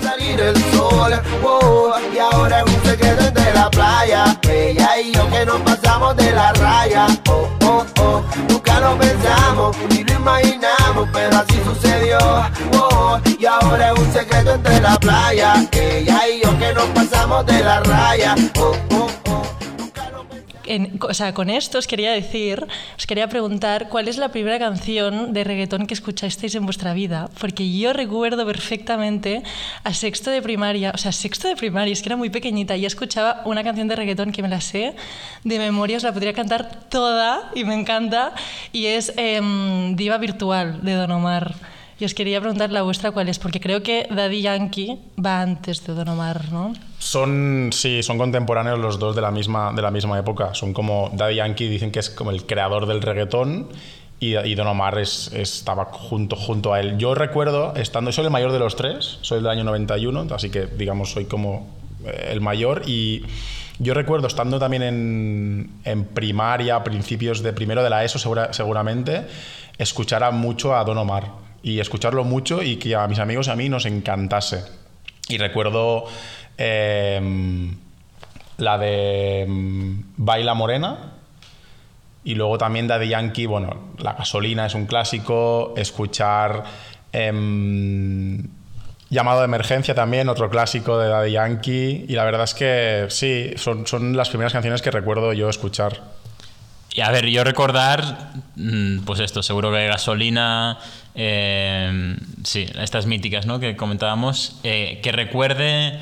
Salir 0.02 0.40
el 0.40 0.56
sol, 0.72 1.14
oh, 1.44 1.94
y 2.14 2.18
ahora 2.18 2.62
es 2.62 2.74
un 2.74 2.84
secreto 2.84 3.26
entre 3.26 3.54
la 3.54 3.70
playa. 3.70 4.40
Ella 4.50 5.00
y 5.00 5.12
yo 5.12 5.30
que 5.30 5.46
nos 5.46 5.62
pasamos 5.62 6.16
de 6.16 6.32
la 6.32 6.52
raya. 6.54 7.08
Oh, 7.30 7.48
oh, 7.64 7.86
oh, 8.00 8.24
nunca 8.50 8.80
lo 8.80 8.98
pensamos 8.98 9.78
ni 9.90 10.04
lo 10.04 10.14
imaginamos, 10.14 11.10
pero 11.14 11.38
así 11.38 11.60
sucedió. 11.64 12.18
Oh, 12.74 13.20
y 13.40 13.46
ahora 13.46 13.92
es 13.92 14.00
un 14.00 14.12
secreto 14.12 14.56
entre 14.56 14.82
la 14.82 14.98
playa. 15.00 15.68
Ella 15.72 16.28
y 16.28 16.42
yo 16.42 16.58
que 16.58 16.74
nos 16.74 16.86
pasamos 16.86 17.46
de 17.46 17.64
la 17.64 17.80
raya. 17.82 18.36
Oh, 18.58 18.76
oh, 18.92 19.10
oh. 19.26 19.27
O 21.02 21.14
sea, 21.14 21.34
con 21.34 21.50
esto 21.50 21.78
os 21.78 21.88
quería 21.88 22.12
decir, 22.12 22.66
os 22.98 23.06
quería 23.08 23.28
preguntar 23.28 23.90
cuál 23.90 24.08
es 24.08 24.18
la 24.18 24.30
primera 24.30 24.60
canción 24.60 25.34
de 25.34 25.44
reggaetón 25.44 25.88
que 25.88 25.94
escuchasteis 25.94 26.56
en 26.56 26.66
vuestra 26.66 26.94
vida, 26.94 27.30
porque 27.40 27.72
yo 27.72 27.94
recuerdo 27.94 28.46
perfectamente 28.46 29.44
a 29.84 29.94
sexto 29.94 30.32
de 30.32 30.42
primaria, 30.42 30.92
o 30.94 30.98
sea, 30.98 31.12
sexto 31.12 31.48
de 31.48 31.56
primaria, 31.56 31.94
es 31.94 32.02
que 32.02 32.10
era 32.10 32.18
muy 32.18 32.30
pequeñita 32.30 32.76
y 32.76 32.86
escuchaba 32.86 33.42
una 33.46 33.64
canción 33.64 33.88
de 33.88 33.96
reggaetón 33.96 34.32
que 34.32 34.42
me 34.42 34.50
la 34.50 34.62
sé 34.62 34.96
de 35.44 35.60
memoria, 35.60 35.98
os 35.98 36.04
la 36.04 36.14
podría 36.14 36.34
cantar 36.34 36.90
toda 36.90 37.52
y 37.56 37.64
me 37.64 37.74
encanta, 37.74 38.34
y 38.74 38.88
es 38.88 39.14
em, 39.18 39.96
Diva 39.96 40.18
Virtual 40.18 40.84
de 40.84 40.94
Don 40.94 41.12
Omar. 41.12 41.77
Y 42.00 42.06
os 42.06 42.14
quería 42.14 42.40
preguntar 42.40 42.72
la 42.72 42.84
vuestra 42.84 43.10
cuál 43.12 43.28
es, 43.28 43.40
porque 43.40 43.60
creo 43.60 43.82
que 43.82 44.08
Daddy 44.12 44.42
Yankee 44.44 45.00
va 45.24 45.42
antes 45.42 45.86
de 45.88 45.94
Don 45.96 46.08
Omar, 46.10 46.52
¿no? 46.52 46.74
Son, 47.00 47.72
sí, 47.74 48.04
son 48.04 48.20
contemporáneos 48.20 48.78
los 48.78 49.00
dos 49.00 49.16
de 49.16 49.22
la 49.24 49.32
misma, 49.32 49.74
de 49.76 49.82
la 49.82 49.90
misma 49.90 50.20
época. 50.20 50.54
Son 50.54 50.74
como 50.74 51.10
Daddy 51.14 51.36
Yankee, 51.36 51.68
dicen 51.68 51.92
que 51.92 52.00
es 52.00 52.12
como 52.12 52.30
el 52.30 52.46
creador 52.46 52.86
del 52.86 53.02
reggaetón 53.02 53.70
y, 54.20 54.34
Don 54.56 54.68
Omar 54.68 55.00
es- 55.00 55.32
estaba 55.34 55.86
junto, 55.86 56.36
junto 56.36 56.72
a 56.74 56.80
él. 56.80 56.98
Yo 57.00 57.16
recuerdo, 57.16 57.74
estando, 57.76 58.12
soy 58.12 58.26
el 58.26 58.32
mayor 58.32 58.52
de 58.52 58.60
los 58.60 58.76
tres, 58.76 59.18
soy 59.22 59.40
del 59.40 59.48
año 59.48 59.64
91, 59.64 60.28
así 60.36 60.52
que 60.52 60.68
digamos 60.68 61.12
soy 61.12 61.26
como 61.26 61.68
eh, 62.06 62.30
el 62.32 62.42
mayor 62.42 62.84
y 62.88 63.24
yo 63.80 63.94
recuerdo 63.96 64.28
estando 64.28 64.60
también 64.60 64.84
en, 64.84 65.70
en 65.84 66.06
primaria, 66.06 66.84
principios 66.84 67.42
de 67.42 67.54
primero 67.54 67.84
de 67.84 67.90
la 67.90 68.04
ESO 68.04 68.20
segura- 68.20 68.54
seguramente, 68.54 69.24
escuchar 69.80 70.24
a 70.24 70.30
mucho 70.32 70.76
a 70.76 70.84
Don 70.84 70.98
Omar 71.00 71.47
y 71.64 71.80
escucharlo 71.80 72.24
mucho 72.24 72.62
y 72.62 72.78
que 72.78 72.96
a 72.96 73.08
mis 73.08 73.20
amigos 73.20 73.48
y 73.48 73.52
a 73.52 73.56
mí 73.56 73.70
nos 73.70 73.86
encantase. 73.86 74.64
Y 75.30 75.38
recuerdo 75.38 76.06
eh, 76.58 77.20
la 78.58 78.78
de 78.78 79.46
mm, 79.48 80.00
Baila 80.18 80.54
Morena. 80.54 81.14
Y 82.24 82.36
luego 82.36 82.58
también 82.58 82.88
Daddy 82.88 83.08
Yankee, 83.10 83.46
bueno, 83.46 83.92
La 84.00 84.14
gasolina 84.14 84.66
es 84.66 84.76
un 84.76 84.86
clásico. 84.86 85.74
Escuchar 85.78 86.64
em, 87.12 88.48
Llamado 89.10 89.40
de 89.40 89.46
emergencia 89.46 89.96
también, 89.96 90.28
otro 90.28 90.50
clásico 90.50 91.00
de 91.00 91.08
Daddy 91.08 91.32
Yankee. 91.32 92.06
Y 92.10 92.14
la 92.14 92.26
verdad 92.26 92.44
es 92.44 92.54
que 92.54 93.06
sí, 93.10 93.54
son, 93.56 93.88
son 93.88 94.18
las 94.18 94.28
primeras 94.28 94.52
canciones 94.52 94.82
que 94.82 94.92
recuerdo 94.92 95.32
yo 95.32 95.50
escuchar. 95.50 96.02
Y 96.94 97.02
a 97.02 97.12
ver, 97.12 97.28
yo 97.28 97.44
recordar, 97.44 98.32
mm, 98.56 99.06
pues 99.06 99.20
esto, 99.22 99.44
seguro 99.44 99.72
que 99.72 99.88
gasolina, 99.88 100.80
eh, 101.20 102.16
sí, 102.44 102.68
estas 102.80 103.08
míticas, 103.08 103.48
¿no? 103.48 103.60
Que 103.60 103.76
comentábamos, 103.76 104.60
eh, 104.64 105.00
que 105.02 105.12
recuerde 105.12 106.00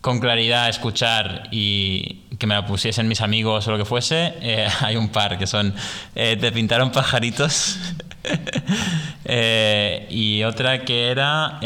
con 0.00 0.18
claridad 0.18 0.68
escuchar 0.68 1.48
y 1.52 2.24
que 2.38 2.46
me 2.48 2.54
la 2.54 2.66
pusiesen 2.66 3.06
mis 3.06 3.20
amigos 3.20 3.66
o 3.68 3.70
lo 3.70 3.78
que 3.78 3.84
fuese, 3.84 4.34
eh, 4.40 4.68
hay 4.80 4.96
un 4.96 5.08
par 5.10 5.38
que 5.38 5.46
son 5.46 5.72
eh, 6.14 6.36
Te 6.40 6.50
pintaron 6.50 6.90
pajaritos 6.90 7.78
y 10.10 10.42
otra 10.42 10.84
que 10.84 11.10
era... 11.10 11.60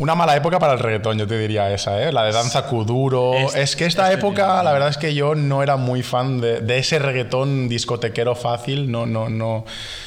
Una 0.00 0.14
mala 0.14 0.34
época 0.34 0.58
para 0.58 0.72
el 0.72 0.78
reggaetón, 0.78 1.18
yo 1.18 1.26
te 1.26 1.38
diría 1.38 1.70
esa, 1.72 2.02
¿eh? 2.02 2.10
La 2.10 2.24
de 2.24 2.32
Danza 2.32 2.66
Kuduro. 2.66 3.34
Es- 3.34 3.54
Es, 3.54 3.76
que 3.76 3.84
esta 3.84 4.10
este 4.10 4.18
época, 4.18 4.62
la 4.62 4.72
verdad 4.72 4.88
es 4.88 4.96
que 4.96 5.14
yo 5.14 5.34
no 5.34 5.62
era 5.62 5.76
muy 5.76 6.02
fan 6.02 6.40
de, 6.40 6.60
de 6.62 6.78
ese 6.78 6.98
reggaetón 6.98 7.68
discotequero 7.68 8.34
fácil. 8.34 8.90
No, 8.90 9.04
no, 9.04 9.28
no, 9.28 9.58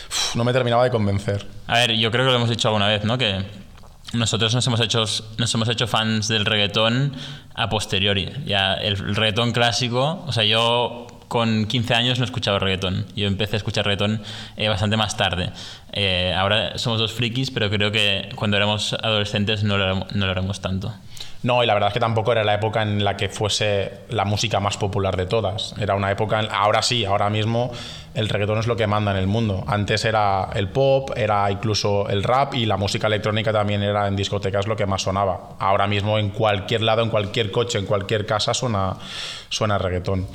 uf, 0.09 0.35
no 0.35 0.43
me 0.43 0.51
terminaba 0.51 0.83
de 0.83 0.89
convencer. 0.89 1.45
A 1.67 1.77
ver, 1.77 1.91
yo 1.93 2.09
creo 2.11 2.25
que 2.25 2.31
lo 2.31 2.37
hemos 2.37 2.49
dicho 2.49 2.67
alguna 2.69 2.87
vez, 2.87 3.03
¿no? 3.03 3.19
Que 3.19 3.45
nosotros 4.13 4.53
nos 4.55 4.65
hemos 4.67 4.79
hecho, 4.79 5.05
nos 5.37 5.53
hemos 5.53 5.69
hecho 5.69 5.85
fans 5.87 6.27
del 6.27 6.45
reggaetón 6.45 7.13
a 7.55 7.69
posteriori. 7.69 8.31
Ya 8.45 8.73
el 8.73 8.97
reggaetón 8.97 9.51
clásico, 9.51 10.23
o 10.27 10.31
sea, 10.31 10.43
yo 10.43 11.05
con 11.33 11.65
15 11.65 11.95
años 11.95 12.19
no 12.19 12.25
escuchaba 12.25 12.59
reggaetón. 12.59 13.07
Yo 13.15 13.25
empecé 13.25 13.55
a 13.55 13.57
escuchar 13.57 13.85
reggaetón 13.85 14.21
eh, 14.55 14.67
bastante 14.67 14.97
más 14.97 15.17
tarde. 15.17 15.49
Eh, 15.91 16.31
ahora 16.37 16.77
somos 16.77 16.99
dos 16.99 17.11
frikis, 17.11 17.49
pero 17.49 17.71
creo 17.71 17.91
que 17.91 18.29
cuando 18.35 18.55
éramos 18.55 18.93
adolescentes 18.93 19.63
no 19.63 19.79
lo 19.79 19.95
no 19.95 20.25
lo 20.27 20.31
éramos 20.31 20.61
tanto. 20.61 20.93
No, 21.41 21.63
y 21.63 21.65
la 21.65 21.73
verdad 21.73 21.87
es 21.87 21.93
que 21.93 21.99
tampoco 21.99 22.31
era 22.31 22.43
la 22.43 22.53
época 22.53 22.83
en 22.83 23.03
la 23.03 23.17
que 23.17 23.29
fuese 23.29 24.01
la 24.09 24.25
música 24.25 24.59
más 24.59 24.77
popular 24.77 25.17
de 25.17 25.25
todas. 25.25 25.73
Era 25.77 25.95
una 25.95 26.09
época, 26.11 26.39
ahora 26.51 26.81
sí, 26.83 27.03
ahora 27.03 27.29
mismo 27.29 27.71
el 28.13 28.29
reggaetón 28.29 28.59
es 28.59 28.67
lo 28.67 28.77
que 28.77 28.87
manda 28.87 29.11
en 29.11 29.17
el 29.17 29.27
mundo. 29.27 29.63
Antes 29.67 30.05
era 30.05 30.49
el 30.53 30.69
pop, 30.69 31.11
era 31.17 31.51
incluso 31.51 32.07
el 32.09 32.23
rap 32.23 32.53
y 32.53 32.65
la 32.65 32.77
música 32.77 33.07
electrónica 33.07 33.51
también 33.51 33.83
era 33.83 34.07
en 34.07 34.15
discotecas 34.15 34.67
lo 34.67 34.77
que 34.77 34.85
más 34.85 35.01
sonaba. 35.01 35.55
Ahora 35.59 35.87
mismo 35.87 36.17
en 36.17 36.29
cualquier 36.29 36.81
lado, 36.81 37.01
en 37.01 37.09
cualquier 37.09 37.51
coche, 37.51 37.79
en 37.79 37.87
cualquier 37.87 38.25
casa 38.25 38.53
suena, 38.53 38.95
suena 39.49 39.77
reggaetón. 39.77 40.27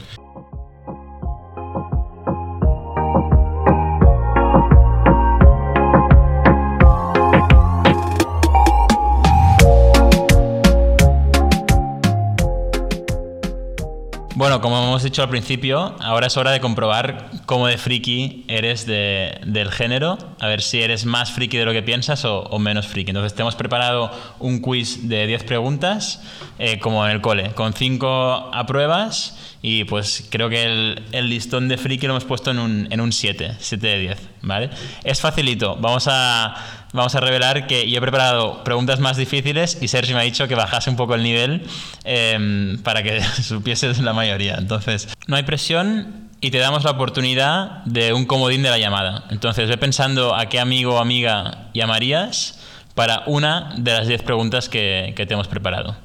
Bueno, 14.49 14.63
como 14.63 14.83
hemos 14.83 15.03
dicho 15.03 15.21
al 15.23 15.29
principio, 15.29 15.95
ahora 16.01 16.29
es 16.29 16.39
hora 16.39 16.53
de 16.53 16.61
comprobar 16.61 17.31
cómo 17.45 17.67
de 17.67 17.77
friki 17.77 18.47
eres 18.49 18.87
de- 18.87 19.39
del 19.45 19.71
género, 19.71 20.17
a 20.41 20.47
ver 20.47 20.63
si 20.63 20.81
eres 20.81 21.05
más 21.05 21.33
friki 21.33 21.59
de 21.59 21.67
lo 21.67 21.73
que 21.75 21.83
piensas 21.83 22.25
o, 22.25 22.45
o 22.45 22.59
menos 22.59 22.87
friki. 22.87 23.11
Entonces, 23.11 23.35
te 23.35 23.43
hemos 23.43 23.57
preparado 23.57 24.11
un 24.39 24.61
quiz 24.61 25.07
de 25.07 25.27
10 25.27 25.45
preguntas, 25.45 26.23
eh, 26.59 26.79
como 26.79 27.05
en 27.05 27.13
el 27.13 27.21
cole, 27.21 27.51
con 27.51 27.75
5 27.75 28.49
apruebas 28.55 29.37
y 29.61 29.85
pues 29.85 30.29
creo 30.31 30.49
que 30.49 30.64
el, 31.11 31.29
listón 31.29 31.68
de 31.68 31.77
friki 31.77 32.07
lo 32.07 32.12
hemos 32.12 32.25
puesto 32.25 32.51
en 32.51 32.59
un, 32.59 32.88
en 32.90 33.01
un 33.01 33.12
7, 33.12 33.57
7 33.59 33.87
de 33.87 33.99
10, 33.99 34.18
¿vale? 34.42 34.71
Es 35.03 35.21
facilito, 35.21 35.77
vamos 35.77 36.07
a, 36.09 36.55
vamos 36.92 37.14
a 37.14 37.21
revelar 37.21 37.66
que 37.66 37.90
yo 37.90 37.99
he 37.99 38.01
preparado 38.01 38.62
preguntas 38.62 39.01
más 39.01 39.16
difíciles 39.16 39.79
y 39.81 39.88
Sergio 39.88 40.14
me 40.14 40.21
ha 40.21 40.25
dicho 40.25 40.47
que 40.47 40.55
bajase 40.55 40.90
un 40.90 40.97
poco 40.97 41.16
el 41.16 41.23
nivel 41.25 41.66
em, 42.05 42.79
para 42.83 43.03
que 43.03 43.21
supieses 43.42 43.99
la 43.99 44.12
mayoría. 44.12 44.55
Entonces, 44.57 45.09
no 45.27 45.35
hay 45.35 45.42
presión 45.42 46.29
y 46.40 46.53
te 46.53 46.59
damos 46.59 46.85
la 46.85 46.92
oportunidad 46.92 47.85
de 47.85 48.12
un 48.12 48.27
comodín 48.27 48.62
de 48.62 48.71
la 48.71 48.79
llamada. 48.79 49.25
Entonces, 49.31 49.68
ve 49.68 49.77
pensando 49.77 50.37
a 50.37 50.47
qué 50.47 50.61
amigo 50.61 50.94
o 50.94 50.99
amiga 50.99 51.68
llamarías 51.75 52.61
para 52.94 53.25
una 53.27 53.75
de 53.77 53.92
las 53.92 54.07
10 54.07 54.23
preguntas 54.23 54.68
que, 54.68 55.14
que 55.16 55.27
te 55.27 55.35
hemos 55.35 55.49
preparado. 55.49 55.97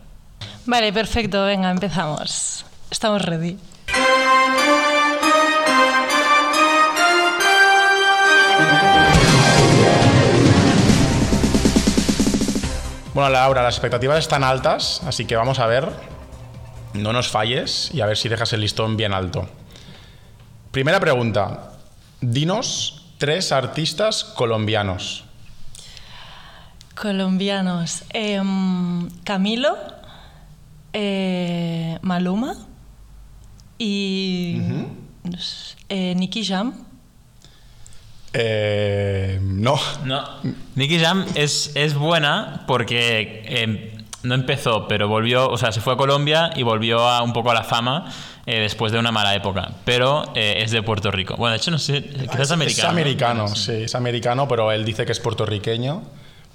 Vale, 0.65 0.91
perfecto, 0.91 1.45
venga, 1.45 1.69
empezamos. 1.69 2.65
Estamos 2.93 3.23
ready. 3.23 3.57
Bueno, 13.15 13.31
Laura, 13.31 13.63
las 13.63 13.73
expectativas 13.73 14.19
están 14.19 14.43
altas, 14.43 15.01
así 15.07 15.25
que 15.25 15.35
vamos 15.35 15.57
a 15.57 15.65
ver. 15.65 15.89
No 16.93 17.13
nos 17.13 17.29
falles 17.29 17.89
y 17.95 18.01
a 18.01 18.05
ver 18.05 18.15
si 18.15 18.29
dejas 18.29 18.53
el 18.53 18.61
listón 18.61 18.95
bien 18.95 19.11
alto. 19.11 19.49
Primera 20.69 20.99
pregunta. 20.99 21.71
Dinos 22.21 23.07
tres 23.17 23.51
artistas 23.51 24.23
colombianos. 24.23 25.23
Colombianos. 26.93 28.03
Em, 28.11 29.09
Camilo, 29.23 29.75
eh, 30.93 31.97
Maluma 32.03 32.67
y 33.77 34.61
eh, 35.89 36.13
Nicky 36.15 36.45
Jam. 36.45 36.73
Eh, 38.33 39.39
no. 39.41 39.79
No. 40.05 40.23
Nicky 40.75 40.99
Jam 40.99 41.25
es, 41.35 41.71
es 41.75 41.93
buena 41.93 42.63
porque 42.67 43.43
eh, 43.45 43.93
no 44.23 44.35
empezó, 44.35 44.87
pero 44.87 45.07
volvió, 45.07 45.49
o 45.49 45.57
sea, 45.57 45.71
se 45.71 45.81
fue 45.81 45.93
a 45.93 45.97
Colombia 45.97 46.51
y 46.55 46.63
volvió 46.63 47.07
a, 47.07 47.21
un 47.21 47.33
poco 47.33 47.51
a 47.51 47.53
la 47.53 47.63
fama 47.63 48.11
eh, 48.45 48.59
después 48.59 48.91
de 48.91 48.99
una 48.99 49.11
mala 49.11 49.35
época. 49.35 49.71
Pero 49.85 50.31
eh, 50.35 50.61
es 50.63 50.71
de 50.71 50.81
Puerto 50.81 51.11
Rico. 51.11 51.35
Bueno, 51.37 51.51
de 51.51 51.57
hecho, 51.57 51.71
no 51.71 51.79
sé, 51.79 52.01
quizás 52.03 52.41
es 52.41 52.51
americano. 52.51 52.87
Es 52.87 52.91
americano, 52.91 53.47
sí, 53.49 53.83
es 53.83 53.95
americano, 53.95 54.47
pero 54.47 54.71
él 54.71 54.83
dice 54.85 55.05
que 55.05 55.11
es 55.11 55.19
puertorriqueño. 55.19 56.01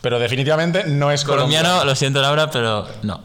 Pero 0.01 0.19
definitivamente 0.21 0.85
no 0.87 1.11
es 1.11 1.25
Colombiano, 1.25 1.69
colombiano. 1.69 1.91
lo 1.91 1.97
siento, 1.97 2.23
Laura, 2.23 2.51
pero 2.51 2.87
no. 3.03 3.21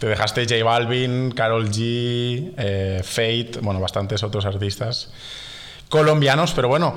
Te 0.00 0.08
dejaste 0.08 0.44
J 0.48 0.64
Balvin, 0.64 1.30
Carol 1.30 1.70
G, 1.70 2.54
eh, 2.56 3.02
Fate, 3.04 3.60
bueno, 3.60 3.78
bastantes 3.78 4.24
otros 4.24 4.44
artistas 4.44 5.12
colombianos, 5.90 6.52
pero 6.52 6.68
bueno. 6.68 6.94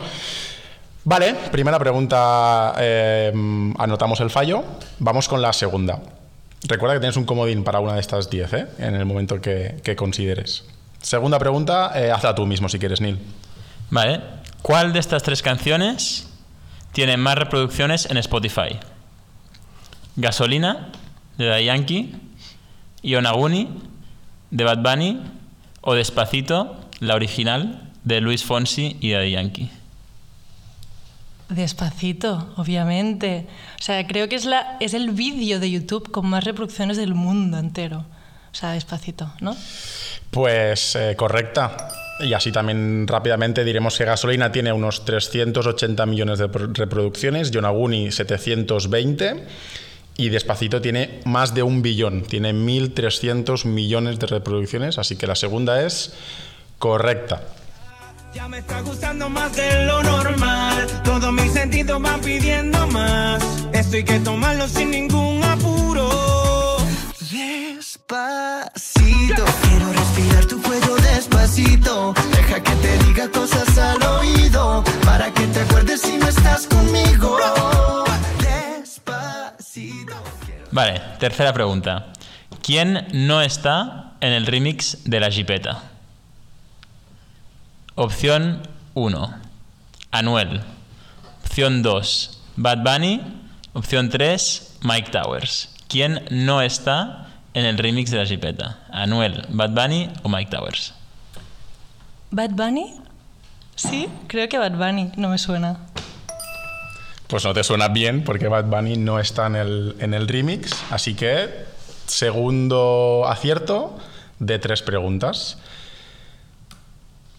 Vale, 1.05 1.35
primera 1.51 1.77
pregunta, 1.77 2.75
eh, 2.77 3.33
anotamos 3.77 4.21
el 4.21 4.29
fallo. 4.29 4.63
Vamos 4.99 5.27
con 5.27 5.41
la 5.41 5.51
segunda. 5.51 5.99
Recuerda 6.65 6.93
que 6.93 7.01
tienes 7.01 7.17
un 7.17 7.25
comodín 7.25 7.65
para 7.65 7.81
una 7.81 7.95
de 7.95 7.99
estas 7.99 8.29
10, 8.29 8.53
¿eh? 8.53 8.67
en 8.77 8.95
el 8.95 9.03
momento 9.03 9.41
que, 9.41 9.95
consideres. 9.97 10.63
Segunda 11.01 11.37
pregunta, 11.39 11.91
eh, 11.95 12.09
hazla 12.09 12.33
tú 12.33 12.45
mismo 12.45 12.69
si 12.69 12.79
quieres, 12.79 13.01
Neil. 13.01 13.19
Vale. 13.89 14.21
¿Cuál 14.61 14.93
de 14.93 14.99
estas 14.99 15.23
tres 15.23 15.41
canciones 15.41 16.29
tiene 16.93 17.17
más 17.17 17.37
reproducciones 17.37 18.05
en 18.05 18.15
Spotify? 18.15 18.79
Gasolina, 20.15 20.93
de 21.37 21.47
Daddy 21.47 21.65
Yankee, 21.65 22.15
Yonaguni, 23.03 23.69
de 24.51 24.63
Bad 24.63 24.79
Bunny, 24.79 25.21
o 25.81 25.93
Despacito, 25.93 26.79
la 26.99 27.15
original, 27.15 27.89
de 28.03 28.21
Luis 28.21 28.43
Fonsi 28.43 28.97
y 29.01 29.11
Daddy 29.11 29.31
Yankee. 29.31 29.69
Despacito, 31.49 32.53
obviamente. 32.57 33.45
O 33.79 33.83
sea, 33.83 34.05
creo 34.07 34.27
que 34.29 34.35
es, 34.35 34.45
la, 34.45 34.77
es 34.79 34.93
el 34.93 35.11
vídeo 35.11 35.59
de 35.59 35.69
YouTube 35.69 36.09
con 36.09 36.25
más 36.27 36.43
reproducciones 36.43 36.97
del 36.97 37.13
mundo 37.13 37.57
entero. 37.59 38.05
O 38.51 38.55
sea, 38.55 38.71
despacito, 38.71 39.31
¿no? 39.41 39.55
Pues 40.31 40.95
eh, 40.95 41.15
correcta. 41.15 41.75
Y 42.21 42.33
así 42.33 42.51
también 42.51 43.05
rápidamente 43.07 43.63
diremos 43.63 43.97
que 43.97 44.05
Gasolina 44.05 44.51
tiene 44.51 44.71
unos 44.71 45.03
380 45.05 46.05
millones 46.05 46.39
de 46.39 46.47
pro- 46.47 46.71
reproducciones, 46.71 47.51
Yonaguni 47.51 48.11
720 48.11 49.43
y 50.17 50.30
Despacito 50.30 50.82
tiene 50.82 51.21
más 51.26 51.54
de 51.54 51.63
un 51.63 51.82
billón, 51.82 52.23
tiene 52.23 52.54
1.300 52.54 53.65
millones 53.65 54.19
de 54.19 54.28
reproducciones, 54.28 54.97
así 54.97 55.15
que 55.15 55.28
la 55.28 55.36
segunda 55.36 55.86
es 55.86 56.13
correcta. 56.78 57.41
Ya 58.34 58.47
me 58.47 58.60
está 58.60 58.82
gustando 58.82 59.30
más 59.30 59.56
de 59.56 59.86
lo 59.86 60.02
normal. 60.02 60.88
Todos 61.04 61.32
mis 61.32 61.54
sentidos 61.54 62.02
van 62.02 62.19
pidiendo 62.19 62.88
más. 62.88 63.43
Esto 63.71 63.97
hay 63.97 64.04
que 64.04 64.19
tomarlo 64.19 64.67
sin 64.67 64.89
ningún 64.89 65.43
apuro. 65.43 66.78
Despacito, 67.30 68.26
quiero 69.62 69.93
respirar 69.93 70.45
tu 70.45 70.60
cuello 70.63 70.95
despacito. 70.95 72.13
Deja 72.32 72.63
que 72.63 72.76
te 72.76 72.97
diga 73.06 73.30
cosas 73.30 73.72
Vale, 80.73 80.99
tercera 81.19 81.53
pregunta. 81.53 82.07
¿Quién 82.63 83.05
no 83.13 83.41
está 83.41 84.13
en 84.21 84.33
el 84.33 84.47
remix 84.47 85.03
de 85.03 85.19
La 85.19 85.29
Jipeta? 85.29 85.83
Opción 87.93 88.67
1. 88.95 89.36
Anuel. 90.09 90.62
Opción 91.43 91.83
2. 91.83 92.41
Bad 92.55 92.79
Bunny. 92.79 93.21
Opción 93.73 94.09
3. 94.09 94.79
Mike 94.81 95.12
Towers. 95.12 95.75
¿Quién 95.88 96.25
no 96.31 96.59
está 96.63 97.27
en 97.53 97.65
el 97.65 97.77
remix 97.77 98.09
de 98.09 98.17
La 98.17 98.25
Jipeta? 98.25 98.79
Anuel, 98.91 99.45
Bad 99.49 99.69
Bunny 99.69 100.09
o 100.23 100.29
Mike 100.29 100.49
Towers. 100.49 100.95
¿Bad 102.31 102.49
Bunny? 102.49 102.95
Sí, 103.75 104.09
creo 104.25 104.49
que 104.49 104.57
Bad 104.57 104.71
Bunny, 104.71 105.12
no 105.17 105.29
me 105.29 105.38
suena. 105.38 105.77
Pues 107.27 107.45
no 107.45 107.53
te 107.53 107.63
suena 107.63 107.88
bien 107.88 108.23
porque 108.23 108.47
Bad 108.47 108.65
Bunny 108.65 108.97
no 108.97 109.19
está 109.19 109.47
en 109.47 109.55
el, 109.55 109.95
en 109.99 110.13
el 110.13 110.27
remix, 110.27 110.71
así 110.91 111.15
que 111.15 111.49
segundo 112.05 113.25
acierto 113.27 113.97
de 114.39 114.59
tres 114.59 114.81
preguntas. 114.81 115.57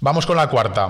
Vamos 0.01 0.27
con 0.27 0.37
la 0.37 0.49
cuarta. 0.49 0.89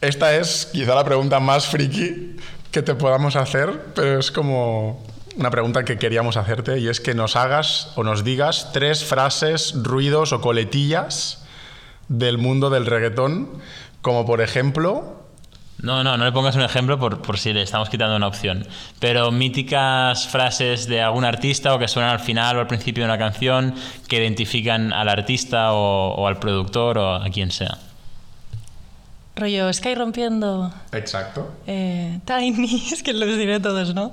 Esta 0.00 0.36
es 0.36 0.66
quizá 0.72 0.94
la 0.94 1.04
pregunta 1.04 1.40
más 1.40 1.66
friki 1.66 2.36
que 2.70 2.82
te 2.82 2.94
podamos 2.94 3.36
hacer, 3.36 3.86
pero 3.94 4.18
es 4.18 4.30
como 4.30 5.04
una 5.36 5.50
pregunta 5.50 5.84
que 5.84 5.98
queríamos 5.98 6.36
hacerte 6.36 6.78
y 6.78 6.88
es 6.88 7.00
que 7.00 7.14
nos 7.14 7.36
hagas 7.36 7.92
o 7.94 8.04
nos 8.04 8.24
digas 8.24 8.70
tres 8.72 9.04
frases, 9.04 9.72
ruidos 9.76 10.32
o 10.32 10.40
coletillas 10.40 11.44
del 12.08 12.38
mundo 12.38 12.70
del 12.70 12.86
reggaetón, 12.86 13.48
como 14.02 14.26
por 14.26 14.40
ejemplo 14.40 15.22
No, 15.80 16.02
no, 16.02 16.16
no 16.16 16.24
le 16.24 16.32
pongas 16.32 16.56
un 16.56 16.62
ejemplo 16.62 16.98
por, 16.98 17.22
por 17.22 17.38
si 17.38 17.52
le 17.52 17.62
estamos 17.62 17.88
quitando 17.88 18.16
una 18.16 18.26
opción. 18.26 18.66
Pero 18.98 19.30
míticas 19.30 20.26
frases 20.26 20.88
de 20.88 21.00
algún 21.02 21.24
artista 21.24 21.74
o 21.74 21.78
que 21.78 21.86
suenan 21.86 22.10
al 22.12 22.20
final 22.20 22.56
o 22.56 22.60
al 22.60 22.66
principio 22.66 23.04
de 23.04 23.10
una 23.10 23.18
canción 23.18 23.74
que 24.08 24.16
identifican 24.16 24.92
al 24.92 25.08
artista 25.08 25.72
o, 25.72 26.14
o 26.14 26.26
al 26.26 26.38
productor 26.38 26.98
o 26.98 27.14
a 27.14 27.24
quien 27.30 27.52
sea. 27.52 27.78
Rollo, 29.36 29.72
Sky 29.72 29.94
rompiendo. 29.94 30.72
Exacto. 30.90 31.52
eh, 31.68 32.18
Tiny, 32.24 32.88
es 32.92 33.04
que 33.04 33.12
los 33.12 33.36
diré 33.36 33.60
todos, 33.60 33.94
¿no? 33.94 34.10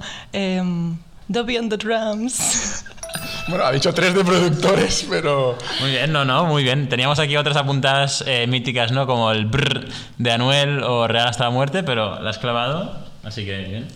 Dobby 1.28 1.58
on 1.58 1.70
the 1.70 1.78
drums. 1.78 2.86
Bueno, 3.48 3.64
ha 3.64 3.72
dicho 3.72 3.94
tres 3.94 4.16
de 4.16 4.24
productores, 4.24 5.06
pero 5.08 5.56
Muy 5.80 5.92
bien, 5.92 6.12
no, 6.12 6.26
no, 6.26 6.46
muy 6.46 6.64
bien. 6.64 6.90
Teníamos 6.90 7.20
aquí 7.20 7.38
otras 7.38 7.56
apuntadas 7.56 8.24
eh, 8.26 8.48
míticas, 8.48 8.92
¿no? 8.92 9.06
Como 9.06 9.32
el 9.32 9.46
brr 9.46 9.88
de 10.18 10.32
Anuel 10.32 10.82
o 10.84 11.08
Real 11.08 11.28
hasta 11.28 11.44
la 11.44 11.50
muerte, 11.52 11.84
pero 11.84 12.20
la 12.20 12.32
has 12.32 12.40
clavado, 12.40 12.98
así 13.24 13.46
que 13.46 13.58
bien. 13.58 13.88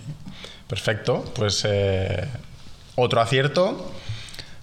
perfecto. 0.68 1.26
Pues 1.36 1.66
eh, 1.68 2.28
otro 2.96 3.22
acierto. 3.22 3.92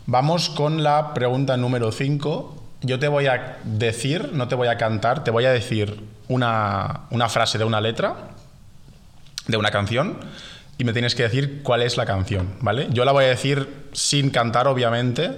Vamos 0.07 0.51
con 0.51 0.85
la 0.85 1.15
pregunta 1.15 1.57
número 1.57 1.91
5. 1.91 2.63
Yo 2.83 3.01
te 3.01 3.09
voy 3.09 3.27
a 3.27 3.59
decir, 3.65 4.31
no 4.35 4.47
te 4.47 4.55
voy 4.55 4.69
a 4.69 4.77
cantar, 4.77 5.25
te 5.25 5.33
voy 5.33 5.47
a 5.47 5.51
decir 5.51 6.01
una, 6.29 7.01
una 7.11 7.29
frase 7.29 7.59
de 7.59 7.65
una 7.65 7.81
letra, 7.81 8.15
de 9.49 9.57
una 9.57 9.73
canción, 9.73 10.21
y 10.79 10.85
me 10.85 10.93
tienes 10.93 11.15
que 11.15 11.23
decir 11.23 11.63
cuál 11.63 11.83
es 11.83 11.97
la 11.97 12.07
canción, 12.07 12.55
¿vale? 12.61 12.89
Yo 12.91 13.05
la 13.05 13.13
voy 13.13 13.25
a 13.25 13.29
decir 13.29 13.89
sin 13.93 14.31
cantar, 14.31 14.69
obviamente. 14.69 15.31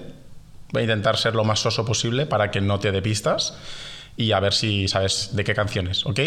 Voy 0.73 0.81
a 0.81 0.85
intentar 0.85 1.17
ser 1.17 1.35
lo 1.35 1.45
más 1.45 1.61
soso 1.61 1.85
posible 1.85 2.27
para 2.27 2.51
que 2.51 2.61
no 2.61 2.79
te 2.79 2.93
dé 2.93 3.01
pistas 3.01 3.57
y 4.17 4.33
a 4.33 4.41
ver 4.41 4.53
si 4.53 4.89
sabes 4.89 5.31
de 5.33 5.45
qué 5.45 5.55
canción 5.55 5.87
es, 5.87 6.05
¿ok? 6.05 6.21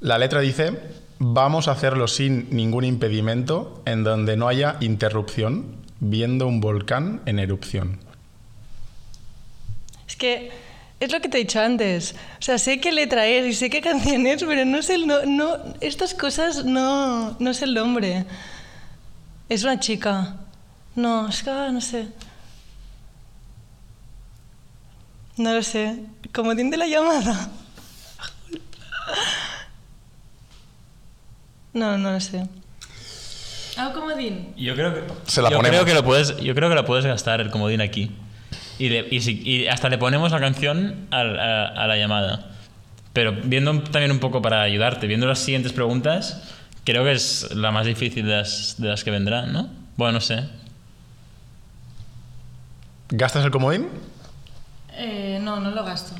La 0.00 0.18
letra 0.18 0.40
dice, 0.40 0.78
vamos 1.18 1.68
a 1.68 1.72
hacerlo 1.72 2.06
sin 2.06 2.54
ningún 2.54 2.84
impedimento, 2.84 3.82
en 3.86 4.04
donde 4.04 4.36
no 4.36 4.46
haya 4.46 4.76
interrupción, 4.80 5.76
viendo 6.00 6.46
un 6.46 6.60
volcán 6.60 7.22
en 7.24 7.38
erupción. 7.38 7.98
es 10.06 10.16
que 10.16 10.50
es 11.00 11.12
lo 11.12 11.20
que 11.20 11.28
te 11.28 11.36
he 11.38 11.40
dicho 11.40 11.60
antes. 11.60 12.14
O 12.38 12.42
sea, 12.42 12.58
sé 12.58 12.80
qué 12.80 12.92
letra 12.92 13.26
es 13.26 13.46
y 13.46 13.54
sé 13.54 13.68
qué 13.70 13.80
canción 13.90 14.26
es, 14.26 14.42
pero 14.44 14.64
no 14.64 14.82
sé 14.82 14.94
el 14.94 15.06
no, 15.06 15.24
no 15.26 15.56
estas 15.80 16.14
cosas 16.14 16.64
no, 16.64 17.36
no 17.38 17.54
sé 17.54 17.64
el 17.66 17.74
nombre. 17.74 18.24
Es 19.48 19.62
una 19.64 19.78
chica. 19.78 20.36
No, 20.94 21.28
es 21.28 21.42
que 21.42 21.50
ah, 21.50 21.70
no 21.70 21.80
sé. 21.80 22.08
No 25.36 25.52
lo 25.52 25.62
sé. 25.62 25.98
Comodín 26.32 26.70
de 26.70 26.76
la 26.78 26.86
llamada. 26.86 27.50
No, 31.72 31.98
no 31.98 32.12
lo 32.12 32.20
sé. 32.20 32.46
Ah, 33.76 33.92
comodín. 33.94 34.54
Yo 34.56 34.74
creo 34.74 34.94
que, 34.94 35.02
Se 35.30 35.42
la 35.42 35.50
yo 35.50 35.58
ponemos. 35.58 35.76
creo 35.76 35.84
que 35.84 35.92
lo 35.94 36.02
puedes, 36.02 36.34
yo 36.38 36.54
creo 36.54 36.70
que 36.70 36.74
lo 36.74 36.86
puedes 36.86 37.04
gastar 37.04 37.42
el 37.42 37.50
comodín 37.50 37.82
aquí. 37.82 38.10
Y, 38.78 38.88
le- 38.90 39.06
y 39.10 39.20
si- 39.20 39.42
y 39.42 39.66
hasta 39.68 39.88
le 39.88 39.98
ponemos 39.98 40.32
la 40.32 40.40
canción 40.40 41.06
a, 41.10 41.20
a 41.20 41.86
la 41.86 41.96
llamada. 41.96 42.50
Pero 43.12 43.32
viendo 43.32 43.82
también 43.84 44.10
un 44.10 44.18
poco 44.18 44.42
para 44.42 44.62
ayudarte, 44.62 45.06
viendo 45.06 45.26
las 45.26 45.38
siguientes 45.38 45.72
preguntas, 45.72 46.42
creo 46.84 47.02
que 47.04 47.12
es 47.12 47.54
la 47.54 47.70
más 47.70 47.86
difícil 47.86 48.26
de 48.26 48.36
las, 48.36 48.74
de 48.78 48.88
las 48.88 49.02
que 49.04 49.10
vendrán, 49.10 49.52
¿no? 49.52 49.68
Bueno, 49.96 50.12
no 50.14 50.20
sé. 50.20 50.44
¿Gastas 53.08 53.44
el 53.44 53.50
comodín? 53.50 53.88
Eh, 54.92 55.38
no, 55.42 55.60
no 55.60 55.70
lo 55.70 55.84
gasto. 55.84 56.14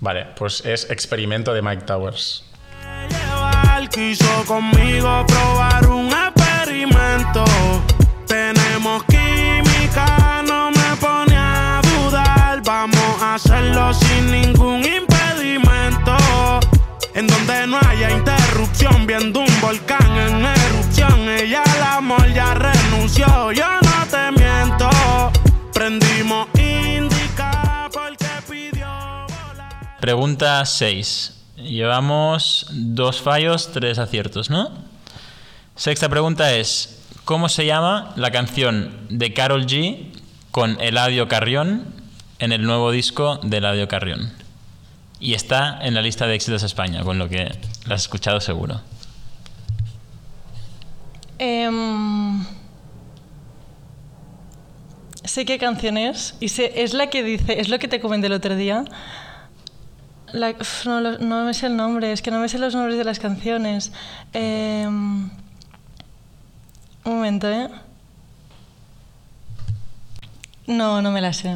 Vale, 0.00 0.26
pues 0.36 0.64
es 0.64 0.90
Experimento 0.90 1.52
de 1.54 1.62
Mike 1.62 1.82
Towers. 1.84 2.44
Quiso 3.92 4.44
conmigo 4.46 5.24
probar 5.26 5.88
un 5.88 6.08
experimento. 6.08 7.44
Tenemos 8.26 9.02
química, 9.04 9.17
Hacerlo 13.20 13.92
sin 13.94 14.30
ningún 14.30 14.84
impedimento. 14.84 16.16
En 17.14 17.26
donde 17.26 17.66
no 17.66 17.78
haya 17.88 18.12
interrupción, 18.12 19.08
viendo 19.08 19.40
un 19.40 19.60
volcán 19.60 20.16
en 20.16 20.46
erupción. 20.46 21.28
Ella 21.28 21.64
al 21.64 21.82
amor 21.98 22.32
ya 22.32 22.54
renunció, 22.54 23.50
yo 23.50 23.64
no 23.82 24.06
te 24.08 24.40
miento. 24.40 24.88
Prendimos 25.72 26.46
indica 26.54 27.88
porque 27.92 28.26
pidió 28.48 28.86
volar. 28.86 29.98
Pregunta 30.00 30.64
6. 30.64 31.34
Llevamos 31.56 32.68
dos 32.70 33.20
fallos, 33.20 33.72
tres 33.72 33.98
aciertos, 33.98 34.48
¿no? 34.48 34.70
Sexta 35.74 36.08
pregunta 36.08 36.54
es, 36.54 37.00
¿cómo 37.24 37.48
se 37.48 37.66
llama 37.66 38.12
la 38.14 38.30
canción 38.30 39.06
de 39.08 39.34
Carol 39.34 39.66
G 39.66 40.12
con 40.52 40.80
Eladio 40.80 41.26
Carrión 41.26 41.98
en 42.38 42.52
el 42.52 42.62
nuevo 42.62 42.90
disco 42.90 43.38
de 43.42 43.58
Eladio 43.58 43.88
Carrión? 43.88 44.32
Y 45.20 45.34
está 45.34 45.78
en 45.82 45.94
la 45.94 46.02
lista 46.02 46.26
de 46.26 46.34
éxitos 46.34 46.62
España, 46.62 47.02
con 47.02 47.18
lo 47.18 47.28
que 47.28 47.50
la 47.86 47.94
has 47.96 48.02
escuchado 48.02 48.40
seguro. 48.40 48.80
Em, 51.38 52.44
sé 55.24 55.44
qué 55.44 55.58
canción 55.58 55.96
es 55.96 56.34
y 56.40 56.48
sé, 56.48 56.82
es 56.82 56.94
la 56.94 57.08
que 57.08 57.22
dice, 57.22 57.60
es 57.60 57.68
lo 57.68 57.78
que 57.78 57.88
te 57.88 58.00
comenté 58.00 58.26
el 58.26 58.32
otro 58.32 58.56
día. 58.56 58.84
No 60.32 61.44
me 61.44 61.54
sé 61.54 61.66
el 61.66 61.76
nombre, 61.76 62.12
es 62.12 62.22
que 62.22 62.30
no 62.30 62.38
me 62.40 62.48
sé 62.48 62.58
los 62.58 62.74
nombres 62.74 62.98
de 62.98 63.04
las 63.04 63.18
canciones. 63.18 63.92
Em, 64.32 65.30
un 67.04 67.14
momento, 67.14 67.48
¿eh? 67.48 67.68
No, 70.66 71.00
no 71.00 71.10
me 71.10 71.20
la 71.20 71.32
sé. 71.32 71.54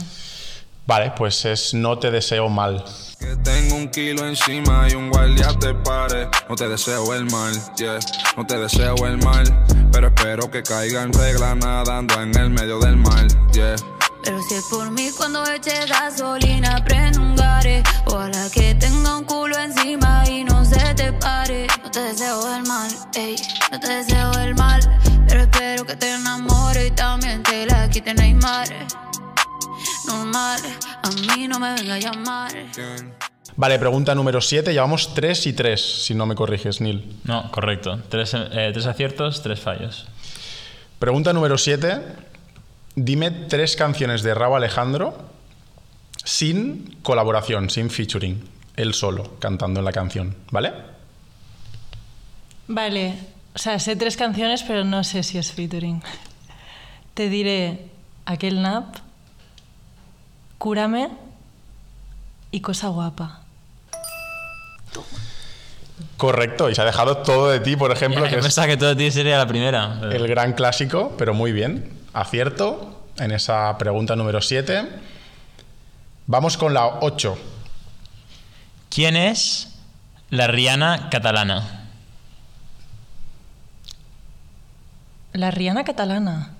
Vale, 0.87 1.13
pues 1.17 1.45
es 1.45 1.75
No 1.75 1.99
te 1.99 2.11
deseo 2.11 2.49
mal. 2.49 2.85
Que 3.19 3.37
tengo 3.37 3.77
un 3.77 3.89
kilo 3.89 4.27
encima 4.27 4.89
y 4.91 4.95
un 4.95 5.11
guardia 5.11 5.57
te 5.59 5.73
pare. 5.75 6.29
No 6.49 6.57
te 6.57 6.69
deseo 6.69 7.15
el 7.15 7.25
mal, 7.27 7.55
yeah. 7.77 7.99
No 8.37 8.45
te 8.45 8.59
deseo 8.59 8.97
el 9.07 9.19
mal. 9.19 9.45
Pero 9.93 10.09
espero 10.09 10.51
que 10.51 10.63
caiga 10.63 11.03
en 11.03 11.13
regla 11.13 11.55
nadando 11.55 12.21
en 12.21 12.37
el 12.37 12.51
medio 12.51 12.81
del 12.81 12.97
mar, 12.97 13.27
yeah. 13.53 13.77
Pero 14.25 14.43
si 14.43 14.55
es 14.55 14.65
por 14.65 14.91
mí 14.91 15.11
cuando 15.17 15.45
eche 15.47 15.85
gasolina 15.87 16.83
prendo 16.85 17.21
un 17.21 17.35
gare 17.35 17.83
Ojalá 18.07 18.49
que 18.51 18.73
tenga 18.77 19.19
un 19.19 19.25
culo 19.25 19.59
encima 19.59 20.23
y 20.29 20.45
no 20.45 20.65
se 20.65 20.95
te 20.95 21.13
pare 21.15 21.67
No 21.83 21.91
te 21.91 22.01
deseo 22.01 22.55
el 22.55 22.63
mal, 22.63 22.89
ey, 23.15 23.35
no 23.73 23.81
te 23.81 23.89
deseo 23.89 24.33
el 24.39 24.55
mal 24.55 24.81
Pero 25.27 25.41
espero 25.41 25.85
que 25.85 25.97
te 25.97 26.13
enamore 26.13 26.87
y 26.87 26.91
también 26.93 27.43
te 27.43 27.67
la 27.67 27.91
quite 27.91 28.15
Neymar 28.15 28.69
Normal, 30.13 30.61
a 31.03 31.11
mí 31.37 31.49
no 31.49 31.59
me 31.59 31.73
venga 31.75 31.95
a 31.95 31.99
llamar. 31.99 32.53
Vale, 33.57 33.79
pregunta 33.79 34.15
número 34.15 34.41
7. 34.41 34.73
Llevamos 34.73 35.15
3 35.15 35.47
y 35.47 35.53
3, 35.55 36.05
si 36.05 36.15
no 36.15 36.27
me 36.27 36.35
corriges, 36.35 36.81
Neil. 36.83 37.19
No, 37.25 37.51
correcto. 37.51 37.99
Tres, 38.11 38.35
eh, 38.35 38.71
tres 38.73 38.85
aciertos, 38.87 39.43
tres 39.43 39.61
fallos. 39.61 40.07
Pregunta 40.99 41.33
número 41.33 41.57
7. 41.57 42.03
Dime 42.95 43.31
tres 43.31 43.75
canciones 43.75 44.23
de 44.23 44.35
Raúl 44.35 44.57
Alejandro 44.57 45.17
sin 46.25 46.99
colaboración, 47.03 47.71
sin 47.71 47.89
featuring. 47.89 48.49
Él 48.77 48.93
solo, 48.93 49.39
cantando 49.39 49.81
en 49.81 49.85
la 49.85 49.93
canción, 49.93 50.37
¿vale? 50.51 50.73
Vale, 52.69 53.15
o 53.55 53.59
sea, 53.59 53.79
sé 53.79 53.97
tres 53.97 54.17
canciones, 54.17 54.63
pero 54.63 54.85
no 54.85 55.05
sé 55.05 55.23
si 55.23 55.39
es 55.39 55.53
featuring. 55.53 56.03
Te 57.15 57.29
diré 57.29 57.87
aquel 58.25 58.63
nap, 58.63 58.97
cúrame 60.63 61.09
y 62.53 62.61
cosa 62.61 62.87
guapa. 62.87 63.41
Correcto, 66.17 66.71
y 66.71 66.75
se 66.77 66.83
ha 66.83 66.85
dejado 66.85 67.17
todo 67.17 67.51
de 67.51 67.59
ti, 67.59 67.75
por 67.75 67.91
ejemplo, 67.91 68.23
que 68.23 68.31
Yo 68.31 68.37
es 68.39 68.45
pensaba 68.45 68.69
que 68.69 68.77
todo 68.77 68.91
de 68.91 68.95
ti 68.95 69.11
sería 69.11 69.39
la 69.39 69.47
primera. 69.49 69.97
pero- 70.01 70.13
el 70.13 70.29
gran 70.29 70.53
clásico, 70.53 71.17
pero 71.19 71.35
muy 71.35 71.51
bien. 71.51 71.99
Acierto 72.13 73.03
en 73.19 73.33
esa 73.33 73.77
pregunta 73.77 74.15
número 74.15 74.41
7. 74.41 74.89
Vamos 76.29 76.57
con 76.57 76.75
la 76.75 76.87
8. 77.01 77.37
¿Quién 78.89 79.17
es 79.17 79.75
la 80.31 80.47
Rihanna 80.47 81.09
catalana? 81.11 81.89
La 85.33 85.51
Rihanna 85.51 85.83
catalana. 85.83 86.51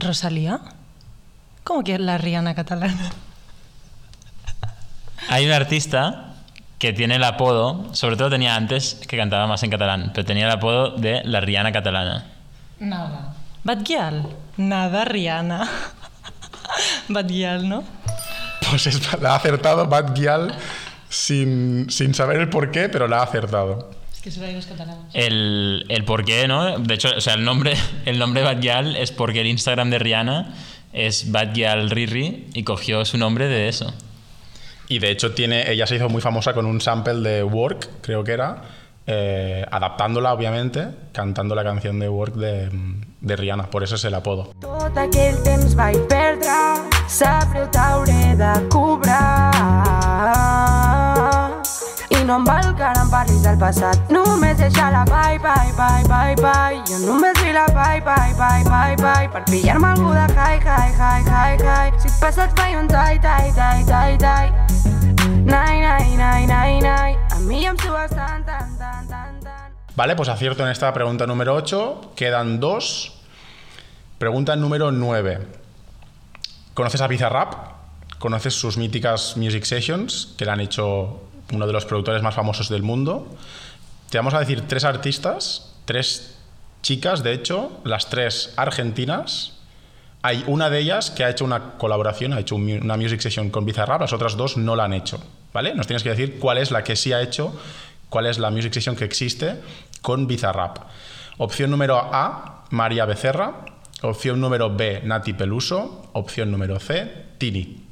¿Rosalía? 0.00 0.60
¿Cómo 1.64 1.84
que 1.84 1.98
la 1.98 2.18
Rihanna 2.18 2.54
catalana? 2.54 3.10
Hay 5.28 5.46
un 5.46 5.52
artista 5.52 6.34
que 6.78 6.92
tiene 6.92 7.16
el 7.16 7.24
apodo, 7.24 7.94
sobre 7.94 8.16
todo 8.16 8.30
tenía 8.30 8.56
antes 8.56 8.94
que 9.06 9.16
cantaba 9.16 9.46
más 9.46 9.62
en 9.62 9.70
catalán, 9.70 10.10
pero 10.14 10.24
tenía 10.26 10.46
el 10.46 10.50
apodo 10.52 10.96
de 10.96 11.22
la 11.24 11.40
Rihanna 11.40 11.72
catalana. 11.72 12.24
Nada. 12.78 13.34
Bad 13.62 13.82
Gyal. 13.84 14.26
Nada, 14.56 15.04
Rihanna. 15.04 15.68
Bad 17.08 17.26
Gyal, 17.26 17.68
¿no? 17.68 17.84
Pues 18.70 18.86
es- 18.86 19.20
la 19.20 19.32
ha 19.32 19.36
acertado 19.36 19.86
Bad 19.86 20.14
Gyal 20.14 20.54
sin, 21.10 21.90
sin 21.90 22.14
saber 22.14 22.38
el 22.40 22.48
por 22.48 22.70
qué, 22.70 22.88
pero 22.88 23.06
la 23.06 23.18
ha 23.18 23.22
acertado. 23.24 23.90
Que 24.22 24.30
soy 24.30 24.52
los 24.52 24.66
catalanes. 24.66 25.06
El, 25.14 25.86
el 25.88 26.04
por 26.04 26.24
qué, 26.24 26.46
¿no? 26.46 26.78
De 26.78 26.94
hecho, 26.94 27.08
o 27.16 27.20
sea, 27.20 27.34
el 27.34 27.44
nombre, 27.44 27.74
el 28.04 28.18
nombre 28.18 28.42
Bad 28.42 28.60
Gyal 28.60 28.96
es 28.96 29.12
porque 29.12 29.40
el 29.40 29.46
Instagram 29.46 29.88
de 29.90 29.98
Rihanna 29.98 30.54
es 30.92 31.30
Bad 31.30 31.54
Gyal 31.54 31.90
Riri 31.90 32.48
y 32.52 32.62
cogió 32.64 33.04
su 33.04 33.16
nombre 33.16 33.46
de 33.46 33.68
eso. 33.68 33.92
Y 34.88 34.98
de 34.98 35.10
hecho 35.10 35.32
tiene, 35.32 35.70
ella 35.70 35.86
se 35.86 35.96
hizo 35.96 36.08
muy 36.08 36.20
famosa 36.20 36.52
con 36.52 36.66
un 36.66 36.80
sample 36.80 37.20
de 37.20 37.44
Work, 37.44 37.88
creo 38.02 38.24
que 38.24 38.32
era, 38.32 38.62
eh, 39.06 39.64
adaptándola 39.70 40.32
obviamente, 40.32 40.88
cantando 41.12 41.54
la 41.54 41.62
canción 41.62 42.00
de 42.00 42.08
Work 42.08 42.34
de, 42.34 42.70
de 43.20 43.36
Rihanna, 43.36 43.70
por 43.70 43.84
eso 43.84 43.94
es 43.94 44.04
el 44.04 44.14
apodo. 44.14 44.52
Tot 44.60 44.98
aquell 44.98 45.38
temps 45.44 45.76
vaig 45.78 45.96
perdre, 46.10 46.50
sap 47.06 47.54
greu 47.54 47.70
t'hauré 47.70 48.34
de 48.36 48.68
cobrar. 48.68 50.00
No 52.30 52.44
tant. 69.08 69.44
Vale, 69.96 70.14
pues 70.14 70.28
acierto 70.28 70.62
en 70.62 70.68
esta 70.70 70.92
pregunta 70.92 71.26
número 71.26 71.56
8, 71.56 72.12
quedan 72.14 72.60
dos. 72.60 73.12
Pregunta 74.18 74.54
número 74.54 74.92
9. 74.92 75.48
¿Conoces 76.74 77.00
a 77.00 77.08
Bizarrap? 77.08 77.54
¿Conoces 78.20 78.54
sus 78.54 78.76
míticas 78.76 79.36
Music 79.36 79.64
Sessions 79.64 80.34
que 80.38 80.44
le 80.44 80.52
han 80.52 80.60
hecho 80.60 81.29
uno 81.52 81.66
de 81.66 81.72
los 81.72 81.84
productores 81.84 82.22
más 82.22 82.34
famosos 82.34 82.68
del 82.68 82.82
mundo? 82.82 83.28
Te 84.10 84.18
vamos 84.18 84.34
a 84.34 84.40
decir 84.40 84.62
tres 84.66 84.84
artistas, 84.84 85.74
tres 85.84 86.36
chicas, 86.82 87.22
de 87.22 87.32
hecho, 87.32 87.70
las 87.84 88.10
tres 88.10 88.52
argentinas. 88.56 89.58
Hay 90.22 90.44
una 90.46 90.68
de 90.68 90.80
ellas 90.80 91.10
que 91.10 91.24
ha 91.24 91.30
hecho 91.30 91.44
una 91.44 91.72
colaboración, 91.78 92.32
ha 92.32 92.40
hecho 92.40 92.56
una 92.56 92.96
music 92.96 93.20
session 93.20 93.50
con 93.50 93.64
Bizarrap, 93.64 94.00
las 94.02 94.12
otras 94.12 94.36
dos 94.36 94.56
no 94.56 94.76
la 94.76 94.84
han 94.84 94.92
hecho, 94.92 95.18
¿vale? 95.52 95.74
Nos 95.74 95.86
tienes 95.86 96.02
que 96.02 96.10
decir 96.10 96.38
cuál 96.38 96.58
es 96.58 96.70
la 96.70 96.84
que 96.84 96.96
sí 96.96 97.12
ha 97.12 97.22
hecho, 97.22 97.58
cuál 98.10 98.26
es 98.26 98.38
la 98.38 98.50
music 98.50 98.72
session 98.72 98.96
que 98.96 99.04
existe 99.04 99.56
con 100.02 100.26
Bizarrap. 100.26 100.78
Opción 101.38 101.70
número 101.70 101.96
A, 101.96 102.64
María 102.70 103.06
Becerra. 103.06 103.64
Opción 104.02 104.40
número 104.40 104.74
B, 104.74 105.00
Nati 105.04 105.32
Peluso. 105.32 106.10
Opción 106.12 106.50
número 106.50 106.78
C, 106.80 107.10
Tini. 107.38 107.89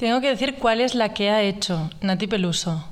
Tengo 0.00 0.22
que 0.22 0.28
decir 0.28 0.54
cuál 0.54 0.80
es 0.80 0.94
la 0.94 1.12
que 1.12 1.28
ha 1.28 1.42
hecho 1.42 1.90
Nati 2.00 2.26
Peluso. 2.26 2.88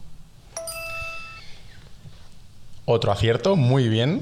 Otro 2.85 3.12
acierto, 3.12 3.57
muy 3.57 3.88
bien. 3.88 4.21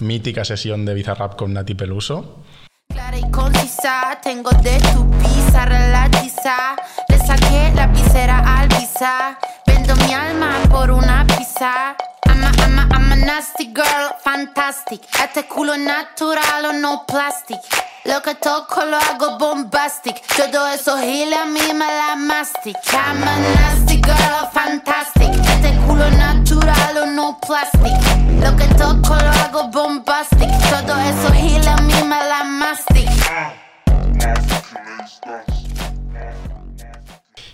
Mítica 0.00 0.44
sesión 0.44 0.84
de 0.84 0.94
Bizarrap 0.94 1.36
con 1.36 1.52
Nati 1.52 1.76
Peluso. 1.76 2.40
Clara 2.88 3.16
y 3.16 3.30
concisa, 3.30 4.18
tengo 4.20 4.50
de 4.50 4.80
tu 4.80 5.08
pizarra 5.12 5.86
la 5.90 6.10
tiza. 6.10 6.74
Le 7.08 7.18
saqué 7.18 7.70
la 7.72 7.86
visera 7.86 8.58
al 8.58 8.66
visa. 8.66 9.38
Vendo 9.64 9.94
mi 9.94 10.12
alma 10.12 10.60
por 10.72 10.90
una 10.90 11.24
pizza. 11.28 11.94
I'm 12.26 12.42
a, 12.42 12.50
I'm 12.50 12.78
a, 12.80 12.88
I'm 12.96 13.12
a 13.12 13.16
nasty 13.16 13.66
girl, 13.66 14.10
fantastic. 14.24 15.02
Este 15.22 15.46
culo 15.46 15.76
natural 15.76 16.64
o 16.64 16.72
no 16.72 17.04
plastic. 17.06 17.60
Lo 18.04 18.20
que 18.20 18.34
toco 18.34 18.84
lo 18.84 18.98
hago 18.98 19.38
bombastic. 19.38 20.20
Todo 20.36 20.68
eso 20.68 20.98
gila 20.98 21.42
a 21.42 21.46
mí 21.46 21.72
me 21.72 21.86
la 21.86 22.16
mastic. 22.16 22.76
I'm 22.92 23.22
a 23.22 23.38
nasty 23.38 23.96
girl, 23.96 24.46
fantastic. 24.52 25.30
Este 25.32 25.74
culo 25.86 26.10
natural 26.10 26.98
o 26.98 27.06
no 27.06 27.38
plastic. 27.40 27.96
Lo 28.42 28.54
que 28.56 28.66
toco 28.74 29.14
lo 29.14 29.30
hago 29.30 29.68
bombastic. 29.68 30.50
Todo 30.68 31.00
eso 31.00 31.32
gila 31.32 31.74
a 31.74 31.80
mí 31.80 31.94
me 32.02 32.44
mastic. 32.58 33.08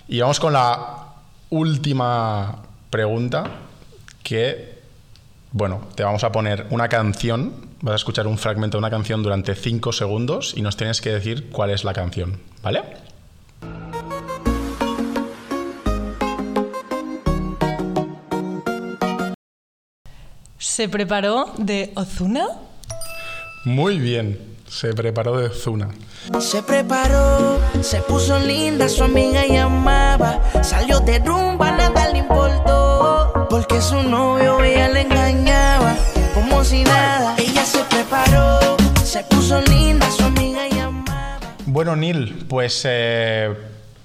Y 0.08 0.20
vamos 0.20 0.40
con 0.40 0.52
la 0.52 1.12
última 1.50 2.56
pregunta 2.90 3.44
que, 4.24 4.82
bueno, 5.52 5.82
te 5.94 6.02
vamos 6.02 6.24
a 6.24 6.32
poner 6.32 6.66
una 6.70 6.88
canción, 6.88 7.69
vas 7.82 7.92
a 7.92 7.96
escuchar 7.96 8.26
un 8.26 8.38
fragmento 8.38 8.76
de 8.76 8.80
una 8.80 8.90
canción 8.90 9.22
durante 9.22 9.54
5 9.54 9.92
segundos 9.92 10.54
y 10.56 10.62
nos 10.62 10.76
tienes 10.76 11.00
que 11.00 11.10
decir 11.10 11.50
cuál 11.50 11.70
es 11.70 11.84
la 11.84 11.92
canción, 11.92 12.40
¿vale? 12.62 12.82
¿Se 20.58 20.88
preparó 20.88 21.52
de 21.56 21.92
Ozuna? 21.94 22.46
Muy 23.64 23.98
bien, 23.98 24.38
se 24.68 24.94
preparó 24.94 25.36
de 25.36 25.46
Ozuna. 25.46 25.88
Se 26.38 26.62
preparó, 26.62 27.58
se 27.82 28.00
puso 28.02 28.38
linda, 28.38 28.88
su 28.88 29.04
amiga 29.04 29.46
llamaba, 29.46 30.40
salió 30.62 31.00
de 31.00 31.18
rumba, 31.18 31.72
nada 31.72 32.08
le 32.10 32.18
importó, 32.18 33.46
porque 33.50 33.80
su 33.80 34.02
novio 34.02 34.62
ella 34.62 34.88
le 34.88 35.02
engañaba, 35.02 35.94
como 36.34 36.62
si 36.62 36.84
nada 36.84 37.19
se 39.10 39.24
puso 39.24 39.60
linda, 39.62 40.08
su 40.08 40.22
amiga 40.22 40.68
llamaba. 40.68 41.40
Bueno, 41.66 41.96
Neil, 41.96 42.46
pues 42.48 42.82
eh, 42.84 43.52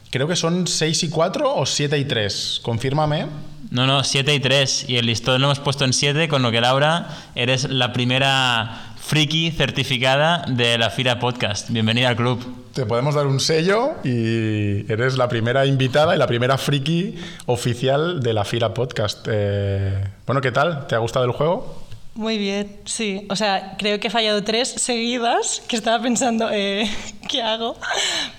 creo 0.10 0.28
que 0.28 0.36
son 0.36 0.66
6 0.66 1.04
y 1.04 1.10
4 1.12 1.58
o 1.58 1.64
7 1.64 2.00
y 2.00 2.06
3. 2.06 2.62
Confírmame. 2.64 3.28
No, 3.70 3.86
no, 3.86 4.04
7 4.04 4.34
y 4.34 4.40
3. 4.40 4.90
Y 4.90 4.98
el 4.98 5.06
listón 5.06 5.42
lo 5.42 5.48
hemos 5.48 5.60
puesto 5.60 5.86
en 5.86 5.94
7, 5.94 6.28
con 6.28 6.42
lo 6.42 6.50
que 6.50 6.60
Laura, 6.60 7.08
eres 7.36 7.70
la 7.70 7.94
primera 7.94 8.96
friki 8.98 9.52
certificada 9.52 10.44
de 10.48 10.80
la 10.80 10.90
Fira 10.90 11.20
Podcast. 11.20 11.70
Bienvenida 11.70 12.10
al 12.10 12.16
club. 12.16 12.44
Te 12.74 12.88
podemos 12.88 13.14
dar 13.14 13.28
un 13.28 13.40
sello 13.40 13.92
y 14.04 14.92
eres 14.92 15.18
la 15.18 15.30
primera 15.30 15.68
invitada 15.68 16.16
y 16.16 16.18
la 16.18 16.26
primera 16.26 16.58
friki 16.58 17.14
oficial 17.46 18.24
de 18.24 18.34
la 18.34 18.44
Fira 18.44 18.74
Podcast. 18.74 19.28
Eh, 19.30 20.04
bueno, 20.26 20.42
¿qué 20.42 20.52
tal? 20.52 20.88
¿Te 20.88 20.96
ha 20.96 20.98
gustado 20.98 21.26
el 21.26 21.32
juego? 21.32 21.85
Muy 22.16 22.38
bien, 22.38 22.80
sí. 22.86 23.28
O 23.30 23.36
sea, 23.36 23.76
creo 23.78 24.00
que 24.00 24.08
he 24.08 24.10
fallado 24.10 24.42
tres 24.42 24.70
seguidas, 24.70 25.62
que 25.68 25.76
estaba 25.76 26.02
pensando, 26.02 26.50
eh, 26.50 26.90
¿qué 27.30 27.42
hago? 27.42 27.78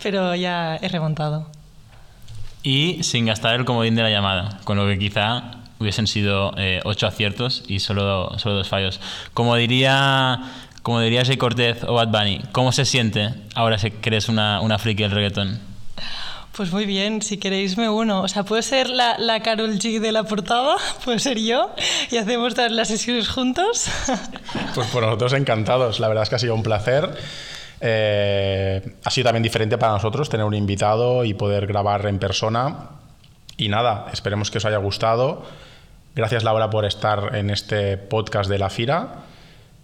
Pero 0.03 0.35
ya 0.35 0.77
he 0.77 0.89
remontado. 0.89 1.47
Y 2.63 3.03
sin 3.03 3.27
gastar 3.27 3.55
el 3.55 3.67
comodín 3.67 3.95
de 3.95 4.03
la 4.03 4.11
llamada, 4.11 4.61
con 4.65 4.79
lo 4.79 4.87
que 4.87 4.99
quizá 4.99 5.59
hubiesen 5.79 6.07
sido 6.07 6.55
eh, 6.57 6.81
ocho 6.85 7.07
aciertos 7.07 7.65
y 7.69 7.81
solo, 7.81 8.39
solo 8.39 8.57
dos 8.57 8.69
fallos. 8.69 8.99
Como 9.35 9.55
diría, 9.57 10.41
como 10.83 11.01
diría 11.01 11.27
Jay 11.27 11.37
Cortez 11.37 11.85
o 11.85 11.93
Bad 11.93 12.09
Bunny, 12.09 12.41
¿cómo 12.53 12.73
se 12.73 12.87
siente 12.87 13.35
ahora 13.55 13.77
que 13.77 13.93
eres 14.05 14.31
una, 14.31 14.63
una 14.63 14.79
friki 14.79 15.03
del 15.03 15.13
reggaetón? 15.13 15.61
Pues 16.57 16.73
muy 16.73 16.87
bien, 16.87 17.21
si 17.21 17.37
queréis 17.37 17.77
me 17.77 17.91
uno. 17.91 18.23
O 18.23 18.29
sea, 18.29 18.45
puede 18.45 18.63
ser 18.63 18.89
la, 18.89 19.19
la 19.19 19.41
Carol 19.41 19.79
G 19.79 20.01
de 20.01 20.11
la 20.11 20.23
portada, 20.23 20.77
puede 21.05 21.19
ser 21.19 21.39
yo, 21.39 21.71
y 22.11 22.17
hacemos 22.17 22.55
todas 22.55 22.73
las 22.73 22.89
sesiones 22.89 23.29
juntos. 23.29 23.89
Pues 24.75 24.89
por 24.89 25.03
nosotros 25.03 25.33
encantados, 25.33 26.01
la 26.01 26.09
verdad 26.09 26.23
es 26.23 26.29
que 26.29 26.35
ha 26.37 26.39
sido 26.39 26.55
un 26.55 26.63
placer. 26.63 27.11
Eh, 27.81 28.95
ha 29.05 29.11
sido 29.11 29.25
también 29.25 29.43
diferente 29.43 29.79
para 29.79 29.93
nosotros 29.93 30.29
tener 30.29 30.45
un 30.45 30.55
invitado 30.55 31.25
y 31.25 31.35
poder 31.35 31.67
grabar 31.67 32.07
en 32.07 32.19
persona. 32.19 32.91
Y 33.57 33.69
nada, 33.69 34.07
esperemos 34.13 34.51
que 34.51 34.59
os 34.59 34.65
haya 34.65 34.79
gustado. 34.79 35.45
Gracias 36.15 36.45
Laura 36.45 36.71
por 36.71 36.85
estar 36.85 37.37
en 37.37 37.51
este 37.51 37.97
podcast 37.99 38.49
de 38.49 38.59
la 38.59 38.71
FIRA. 38.71 39.15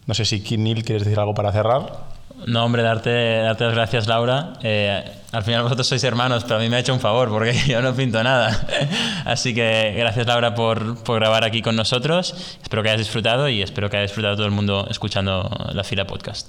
No 0.06 0.14
sé 0.14 0.24
si 0.24 0.40
Neil 0.58 0.84
quieres 0.84 1.04
decir 1.04 1.18
algo 1.18 1.34
para 1.34 1.52
cerrar. 1.52 2.11
No, 2.46 2.64
hombre, 2.64 2.82
darte, 2.82 3.10
darte 3.10 3.64
las 3.64 3.74
gracias, 3.74 4.06
Laura. 4.06 4.54
Eh, 4.62 5.02
al 5.32 5.42
final 5.44 5.62
vosotros 5.62 5.86
sois 5.86 6.02
hermanos, 6.04 6.44
pero 6.44 6.56
a 6.56 6.58
mí 6.58 6.68
me 6.68 6.76
ha 6.76 6.80
hecho 6.80 6.92
un 6.92 7.00
favor 7.00 7.30
porque 7.30 7.54
yo 7.66 7.80
no 7.80 7.94
pinto 7.94 8.22
nada. 8.22 8.66
Así 9.24 9.54
que 9.54 9.94
gracias, 9.96 10.26
Laura, 10.26 10.54
por, 10.54 11.02
por 11.04 11.20
grabar 11.20 11.44
aquí 11.44 11.62
con 11.62 11.76
nosotros. 11.76 12.56
Espero 12.62 12.82
que 12.82 12.90
hayas 12.90 13.00
disfrutado 13.00 13.48
y 13.48 13.62
espero 13.62 13.88
que 13.88 13.96
haya 13.96 14.06
disfrutado 14.06 14.36
todo 14.36 14.46
el 14.46 14.52
mundo 14.52 14.86
escuchando 14.90 15.48
la 15.72 15.84
fila 15.84 16.06
podcast. 16.06 16.48